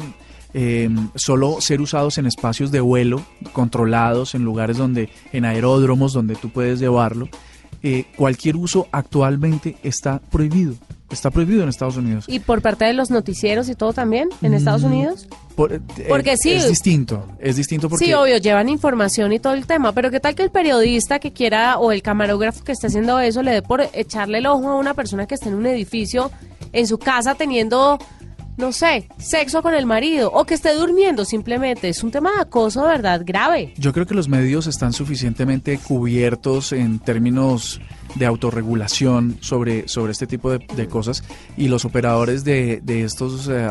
eh, 0.56 0.90
solo 1.14 1.62
ser 1.62 1.82
usados 1.82 2.18
en 2.18 2.26
espacios 2.26 2.72
de 2.72 2.80
vuelo 2.80 3.22
controlados, 3.54 4.34
en 4.34 4.44
lugares 4.44 4.78
donde, 4.78 5.10
en 5.32 5.46
aeródromos 5.46 6.14
donde 6.14 6.36
tú 6.36 6.50
puedes 6.50 6.80
llevarlo. 6.80 7.30
Eh, 7.84 8.06
cualquier 8.16 8.56
uso 8.56 8.88
actualmente 8.92 9.78
está 9.84 10.20
prohibido. 10.20 10.74
Está 11.10 11.32
prohibido 11.32 11.64
en 11.64 11.70
Estados 11.70 11.96
Unidos. 11.96 12.26
¿Y 12.28 12.40
por 12.40 12.62
parte 12.62 12.84
de 12.84 12.92
los 12.92 13.10
noticieros 13.12 13.70
y 13.70 13.76
todo 13.76 13.94
también 13.94 14.28
en 14.42 14.54
Estados 14.54 14.82
Mm, 14.84 14.86
Unidos? 14.88 15.28
Por- 15.56 15.72
eh, 15.74 15.80
Porque 16.10 16.36
sí. 16.36 16.52
Es 16.52 16.68
distinto. 16.68 17.26
Es 17.40 17.56
distinto 17.56 17.88
porque. 17.88 18.04
Sí, 18.06 18.14
obvio, 18.14 18.38
llevan 18.40 18.68
información 18.68 19.32
y 19.32 19.40
todo 19.40 19.54
el 19.54 19.66
tema, 19.66 19.94
pero 19.94 20.12
¿qué 20.12 20.20
tal 20.20 20.36
que 20.36 20.44
el 20.44 20.50
periodista 20.50 21.20
que 21.20 21.32
quiera 21.32 21.78
o 21.78 21.94
el 21.94 22.02
camarógrafo 22.02 22.62
que 22.66 22.74
esté 22.74 22.88
haciendo 22.88 23.20
eso 23.22 23.42
le 23.42 23.52
dé 23.52 23.62
por 23.62 23.88
echarle 23.94 24.40
el 24.40 24.48
ojo 24.48 24.68
a 24.70 24.76
una 24.76 24.94
persona 24.96 25.28
que 25.28 25.36
esté 25.36 25.48
en 25.48 25.56
un 25.56 25.66
edificio, 25.66 26.30
en 26.74 26.88
su 26.88 26.98
casa, 26.98 27.36
teniendo, 27.36 27.98
no 28.58 28.72
sé, 28.72 29.08
sexo 29.18 29.62
con 29.62 29.74
el 29.74 29.86
marido 29.86 30.32
o 30.34 30.46
que 30.46 30.56
esté 30.56 30.74
durmiendo 30.74 31.26
simplemente? 31.26 31.90
Es 31.90 32.04
un 32.04 32.12
tema 32.12 32.34
de 32.34 32.42
acoso, 32.42 32.84
verdad, 32.84 33.22
grave. 33.24 33.74
Yo 33.78 33.94
creo 33.94 34.06
que 34.06 34.16
los 34.16 34.28
medios 34.28 34.68
están 34.68 34.94
suficientemente 34.94 35.78
cubiertos 35.78 36.72
en 36.72 37.00
términos 37.00 37.80
de 38.18 38.26
autorregulación 38.26 39.38
sobre, 39.42 39.88
sobre 39.88 40.12
este 40.12 40.28
tipo 40.28 40.52
de, 40.52 40.66
de 40.76 40.88
cosas 40.88 41.24
y 41.56 41.68
los 41.68 41.86
operadores 41.86 42.44
de, 42.44 42.82
de, 42.84 43.04
estos, 43.04 43.48
eh, 43.48 43.70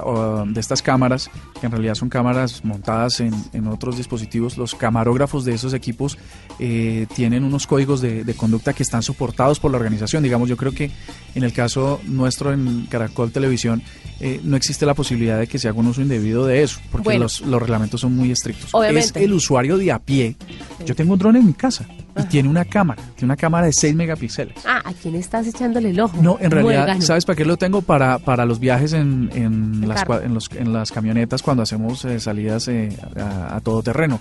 de 0.48 0.60
estas 0.60 0.82
cámaras, 0.82 1.30
que 1.60 1.66
en 1.66 1.72
realidad 1.72 1.94
son 1.94 2.08
cámaras 2.08 2.64
montadas 2.64 3.20
en, 3.20 3.32
en 3.52 3.66
otros 3.66 3.96
dispositivos, 3.96 4.56
los 4.58 4.74
camarógrafos 4.74 5.44
de 5.44 5.54
esos 5.54 5.74
equipos 5.74 6.18
eh, 6.58 7.06
tienen 7.14 7.44
unos 7.44 7.66
códigos 7.66 8.00
de, 8.00 8.24
de 8.24 8.34
conducta 8.34 8.72
que 8.72 8.82
están 8.82 9.02
soportados 9.02 9.60
por 9.60 9.70
la 9.70 9.76
organización. 9.78 10.22
Digamos, 10.22 10.48
yo 10.48 10.56
creo 10.56 10.72
que 10.72 10.90
en 11.34 11.42
el 11.44 11.52
caso 11.52 12.00
nuestro 12.04 12.52
en 12.52 12.86
Caracol 12.86 13.30
Televisión 13.32 13.82
eh, 14.20 14.40
no 14.42 14.56
existe 14.56 14.86
la 14.86 14.94
posibilidad 14.94 15.38
de 15.38 15.46
que 15.46 15.58
se 15.58 15.68
haga 15.68 15.78
un 15.78 15.86
uso 15.86 16.00
indebido 16.00 16.46
de 16.46 16.62
eso, 16.62 16.80
porque 16.90 17.04
Bueno. 17.04 17.24
los, 17.24 17.40
los 17.42 17.60
reglamentos 17.60 18.00
son 18.00 18.14
muy 18.16 18.30
estrictos. 18.30 18.70
Obviamente. 18.74 19.18
Es 19.20 19.24
el 19.24 19.32
usuario 19.32 19.76
de 19.76 19.92
a 19.92 19.98
pie. 19.98 20.36
Yo 20.86 20.94
tengo 20.94 21.12
un 21.12 21.18
dron 21.18 21.36
en 21.36 21.46
mi 21.46 21.52
casa 21.52 21.86
y 22.18 22.24
tiene 22.24 22.48
una 22.48 22.64
cámara, 22.64 23.02
tiene 23.14 23.26
una 23.26 23.36
cámara 23.36 23.66
de 23.66 23.72
6 23.72 23.94
megapíxeles. 23.94 24.56
Ah, 24.66 24.82
¿a 24.84 24.92
quién 24.92 25.14
estás 25.16 25.46
echándole 25.46 25.90
el 25.90 26.00
ojo? 26.00 26.16
No, 26.22 26.38
en 26.40 26.50
realidad. 26.50 26.98
¿sabes 27.00 27.24
para 27.24 27.36
qué 27.36 27.44
lo 27.44 27.56
tengo? 27.56 27.82
Para, 27.82 28.18
para 28.18 28.44
los 28.44 28.58
viajes 28.58 28.92
en, 28.92 29.30
en, 29.34 29.88
las, 29.88 30.04
en, 30.22 30.34
los- 30.34 30.50
en 30.54 30.72
las 30.72 30.92
camionetas 30.92 31.42
cuando 31.42 31.62
hacemos 31.62 32.04
eh, 32.04 32.18
salidas 32.20 32.68
eh, 32.68 32.96
a, 33.16 33.56
a 33.56 33.60
todo 33.60 33.82
terreno. 33.82 34.20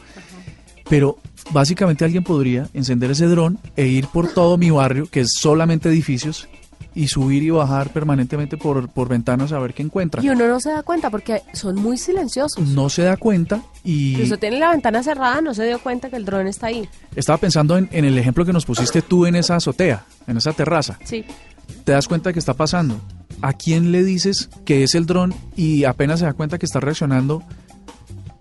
Pero 0.89 1.17
básicamente 1.51 2.05
alguien 2.05 2.23
podría 2.23 2.67
encender 2.73 3.09
ese 3.11 3.25
dron 3.25 3.57
e 3.75 3.87
ir 3.87 4.07
por 4.07 4.27
todo 4.27 4.57
mi 4.57 4.69
barrio, 4.69 5.07
que 5.09 5.21
es 5.21 5.29
solamente 5.39 5.89
edificios, 5.89 6.47
y 6.95 7.07
subir 7.09 7.43
y 7.43 7.49
bajar 7.49 7.89
permanentemente 7.91 8.55
por, 8.57 8.87
por 8.87 9.09
ventanas 9.09 9.51
a 9.51 9.59
ver 9.59 9.73
qué 9.73 9.83
encuentra. 9.83 10.23
Y 10.23 10.29
uno 10.29 10.47
no 10.47 10.59
se 10.61 10.69
da 10.71 10.81
cuenta 10.81 11.09
porque 11.09 11.41
son 11.53 11.75
muy 11.75 11.97
silenciosos. 11.97 12.65
No 12.69 12.89
se 12.89 13.03
da 13.03 13.17
cuenta 13.17 13.61
y... 13.83 14.21
Usted 14.21 14.39
tiene 14.39 14.59
la 14.59 14.71
ventana 14.71 15.03
cerrada, 15.03 15.41
no 15.41 15.53
se 15.53 15.65
dio 15.65 15.77
cuenta 15.79 16.09
que 16.09 16.15
el 16.15 16.23
dron 16.25 16.47
está 16.47 16.67
ahí. 16.67 16.87
Estaba 17.15 17.37
pensando 17.37 17.77
en, 17.77 17.89
en 17.91 18.05
el 18.05 18.17
ejemplo 18.17 18.45
que 18.45 18.53
nos 18.53 18.65
pusiste 18.65 19.01
tú 19.01 19.25
en 19.25 19.35
esa 19.35 19.57
azotea, 19.57 20.05
en 20.25 20.37
esa 20.37 20.53
terraza. 20.53 20.97
Sí. 21.03 21.25
Te 21.83 21.91
das 21.91 22.07
cuenta 22.07 22.29
de 22.29 22.33
que 22.33 22.39
está 22.39 22.53
pasando. 22.53 22.99
¿A 23.41 23.51
quién 23.53 23.91
le 23.91 24.03
dices 24.03 24.49
que 24.63 24.83
es 24.83 24.95
el 24.95 25.05
dron 25.05 25.33
y 25.57 25.83
apenas 25.83 26.19
se 26.19 26.25
da 26.25 26.33
cuenta 26.33 26.57
que 26.57 26.65
está 26.65 26.79
reaccionando? 26.79 27.43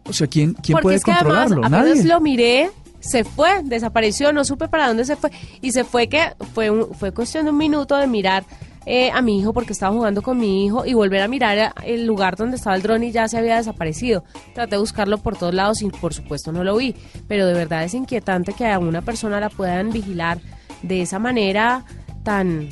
O 0.05 0.13
sea, 0.13 0.27
¿quién, 0.27 0.53
quién 0.55 0.75
Porque 0.75 0.83
puede 0.83 0.97
es 0.97 1.05
que 1.05 1.11
además 1.13 1.49
controlarlo? 1.49 1.67
apenas 1.67 1.97
Nadie. 1.97 2.05
lo 2.05 2.21
miré, 2.21 2.71
se 3.09 3.25
fue, 3.25 3.63
desapareció, 3.65 4.33
no 4.33 4.45
supe 4.45 4.69
para 4.69 4.89
dónde 4.89 5.05
se 5.05 5.17
fue. 5.17 5.31
Y 5.61 5.73
se 5.73 5.85
fue 5.85 6.09
que 6.09 6.33
fue, 6.55 6.71
un- 6.71 6.95
fue 6.95 7.13
cuestión 7.13 7.45
de 7.45 7.51
un 7.51 7.59
minuto 7.59 7.97
de 7.97 8.07
mirar 8.07 8.45
eh, 8.87 9.11
a 9.13 9.23
mi 9.23 9.39
hijo 9.39 9.55
porque 9.55 9.73
estaba 9.73 9.95
jugando 9.95 10.21
con 10.21 10.37
mi 10.39 10.67
hijo 10.67 10.85
y 10.85 10.93
volver 10.93 11.23
a 11.23 11.29
mirar 11.29 11.59
a- 11.59 11.75
el 11.87 12.07
lugar 12.07 12.37
donde 12.37 12.57
estaba 12.57 12.77
el 12.77 12.83
dron 12.83 13.03
y 13.03 13.13
ya 13.13 13.29
se 13.29 13.39
había 13.39 13.57
desaparecido. 13.57 14.25
Traté 14.55 14.73
de 14.73 14.79
buscarlo 14.79 15.19
por 15.19 15.37
todos 15.39 15.55
lados 15.55 15.81
y 15.83 15.89
por 15.89 16.13
supuesto 16.13 16.53
no 16.53 16.65
lo 16.65 16.77
vi. 16.77 16.95
Pero 17.29 17.47
de 17.47 17.55
verdad 17.55 17.85
es 17.85 17.95
inquietante 17.95 18.53
que 18.53 18.67
a 18.67 18.79
una 18.79 19.01
persona 19.03 19.41
la 19.41 19.49
puedan 19.49 19.91
vigilar 19.91 20.39
de 20.83 21.01
esa 21.01 21.19
manera 21.19 21.85
tan, 22.25 22.69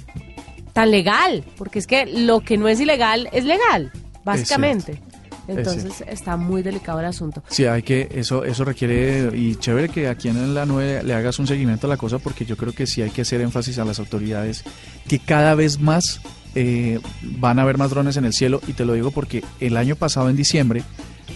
tan 0.74 0.90
legal. 0.90 1.44
Porque 1.56 1.78
es 1.78 1.86
que 1.86 2.04
lo 2.04 2.40
que 2.40 2.58
no 2.58 2.68
es 2.68 2.78
ilegal 2.80 3.28
es 3.32 3.44
legal, 3.44 3.90
básicamente. 4.24 5.00
Entonces 5.48 6.04
está 6.06 6.36
muy 6.36 6.62
delicado 6.62 7.00
el 7.00 7.06
asunto. 7.06 7.42
Sí, 7.48 7.64
hay 7.64 7.82
que, 7.82 8.08
eso, 8.14 8.44
eso 8.44 8.64
requiere, 8.64 9.36
y 9.36 9.56
chévere 9.56 9.88
que 9.88 10.08
aquí 10.08 10.28
en 10.28 10.54
la 10.54 10.66
9 10.66 11.02
le 11.02 11.14
hagas 11.14 11.38
un 11.38 11.46
seguimiento 11.46 11.86
a 11.86 11.90
la 11.90 11.96
cosa, 11.96 12.18
porque 12.18 12.44
yo 12.44 12.56
creo 12.56 12.72
que 12.72 12.86
sí 12.86 13.02
hay 13.02 13.10
que 13.10 13.22
hacer 13.22 13.40
énfasis 13.40 13.78
a 13.78 13.84
las 13.84 13.98
autoridades, 13.98 14.64
que 15.08 15.18
cada 15.18 15.54
vez 15.54 15.80
más 15.80 16.20
eh, 16.54 17.00
van 17.22 17.58
a 17.58 17.62
haber 17.62 17.78
más 17.78 17.90
drones 17.90 18.16
en 18.16 18.24
el 18.24 18.32
cielo, 18.32 18.60
y 18.66 18.72
te 18.72 18.84
lo 18.84 18.92
digo 18.94 19.10
porque 19.10 19.44
el 19.60 19.76
año 19.76 19.96
pasado, 19.96 20.30
en 20.30 20.36
diciembre, 20.36 20.82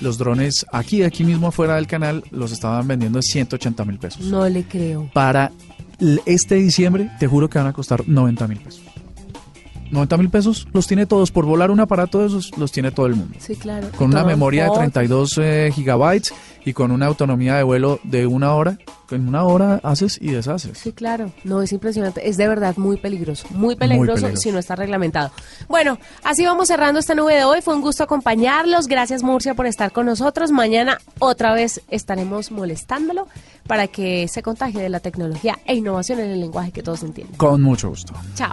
los 0.01 0.19
drones 0.19 0.67
aquí, 0.73 1.03
aquí 1.03 1.25
mismo 1.25 1.49
afuera 1.49 1.77
del 1.77 1.87
canal, 1.87 2.25
los 2.31 2.53
estaban 2.53 2.87
vendiendo 2.87 3.19
en 3.19 3.23
180 3.23 3.85
mil 3.85 3.99
pesos. 3.99 4.27
No 4.27 4.49
le 4.49 4.65
creo. 4.65 5.11
Para 5.13 5.53
este 6.27 6.57
diciembre, 6.57 7.11
te 7.19 7.27
juro 7.27 7.49
que 7.49 7.59
van 7.59 7.69
a 7.69 7.73
costar 7.73 8.07
90 8.07 8.49
mil 8.49 8.59
pesos. 8.61 8.86
90 9.91 10.17
mil 10.17 10.31
pesos 10.31 10.67
los 10.73 10.87
tiene 10.87 11.07
todos. 11.07 11.31
Por 11.31 11.45
volar 11.45 11.71
un 11.71 11.81
aparato 11.81 12.21
de 12.21 12.27
esos 12.27 12.57
los 12.59 12.73
tiene 12.73 12.91
todo 12.91 13.07
el 13.07 13.15
mundo. 13.15 13.37
Sí, 13.39 13.57
claro. 13.57 13.89
Con 13.97 14.09
una 14.09 14.25
memoria 14.25 14.65
de 14.65 14.69
fotos. 14.69 14.93
32 14.93 15.39
eh, 15.39 15.71
gigabytes 15.75 16.35
y 16.65 16.73
con 16.73 16.91
una 16.91 17.07
autonomía 17.07 17.57
de 17.57 17.63
vuelo 17.63 18.01
de 18.03 18.27
una 18.27 18.55
hora. 18.55 18.79
En 19.11 19.29
una 19.29 19.45
hora 19.45 19.81
haces 19.85 20.19
y 20.21 20.33
deshaces. 20.33 20.79
Sí, 20.79 20.93
claro. 20.93 21.31
No, 21.45 21.63
es 21.63 21.73
impresionante. 21.73 22.29
Es 22.29 22.37
de 22.37 22.49
verdad 22.49 22.77
muy 22.77 22.97
peligroso. 22.97 23.47
Muy 23.51 23.77
peligroso, 23.77 24.23
peligroso. 24.23 24.43
si 24.43 24.51
no 24.51 24.59
está 24.59 24.75
reglamentado. 24.75 25.31
Bueno, 25.69 25.99
así 26.25 26.45
vamos 26.45 26.67
cerrando 26.67 26.99
esta 26.99 27.15
nube 27.15 27.37
de 27.37 27.45
hoy. 27.45 27.61
Fue 27.63 27.75
un 27.75 27.83
gusto 27.83 28.03
acompañarlos. 28.03 28.89
Gracias, 28.89 29.23
Murcia, 29.23 29.55
por 29.55 29.67
estar 29.67 29.93
con 29.93 30.07
nosotros. 30.07 30.51
Mañana 30.51 30.99
otra 31.21 31.55
vez 31.55 31.83
estaremos 31.89 32.51
molestándolo 32.51 33.29
para 33.69 33.87
que 33.87 34.27
se 34.27 34.43
contagie 34.43 34.83
de 34.83 34.89
la 34.89 34.99
tecnología 34.99 35.57
e 35.67 35.77
innovación 35.77 36.19
en 36.19 36.31
el 36.31 36.41
lenguaje 36.41 36.73
que 36.73 36.83
todos 36.83 37.05
entienden. 37.05 37.37
Con 37.37 37.63
mucho 37.63 37.91
gusto. 37.91 38.13
Chao. 38.35 38.53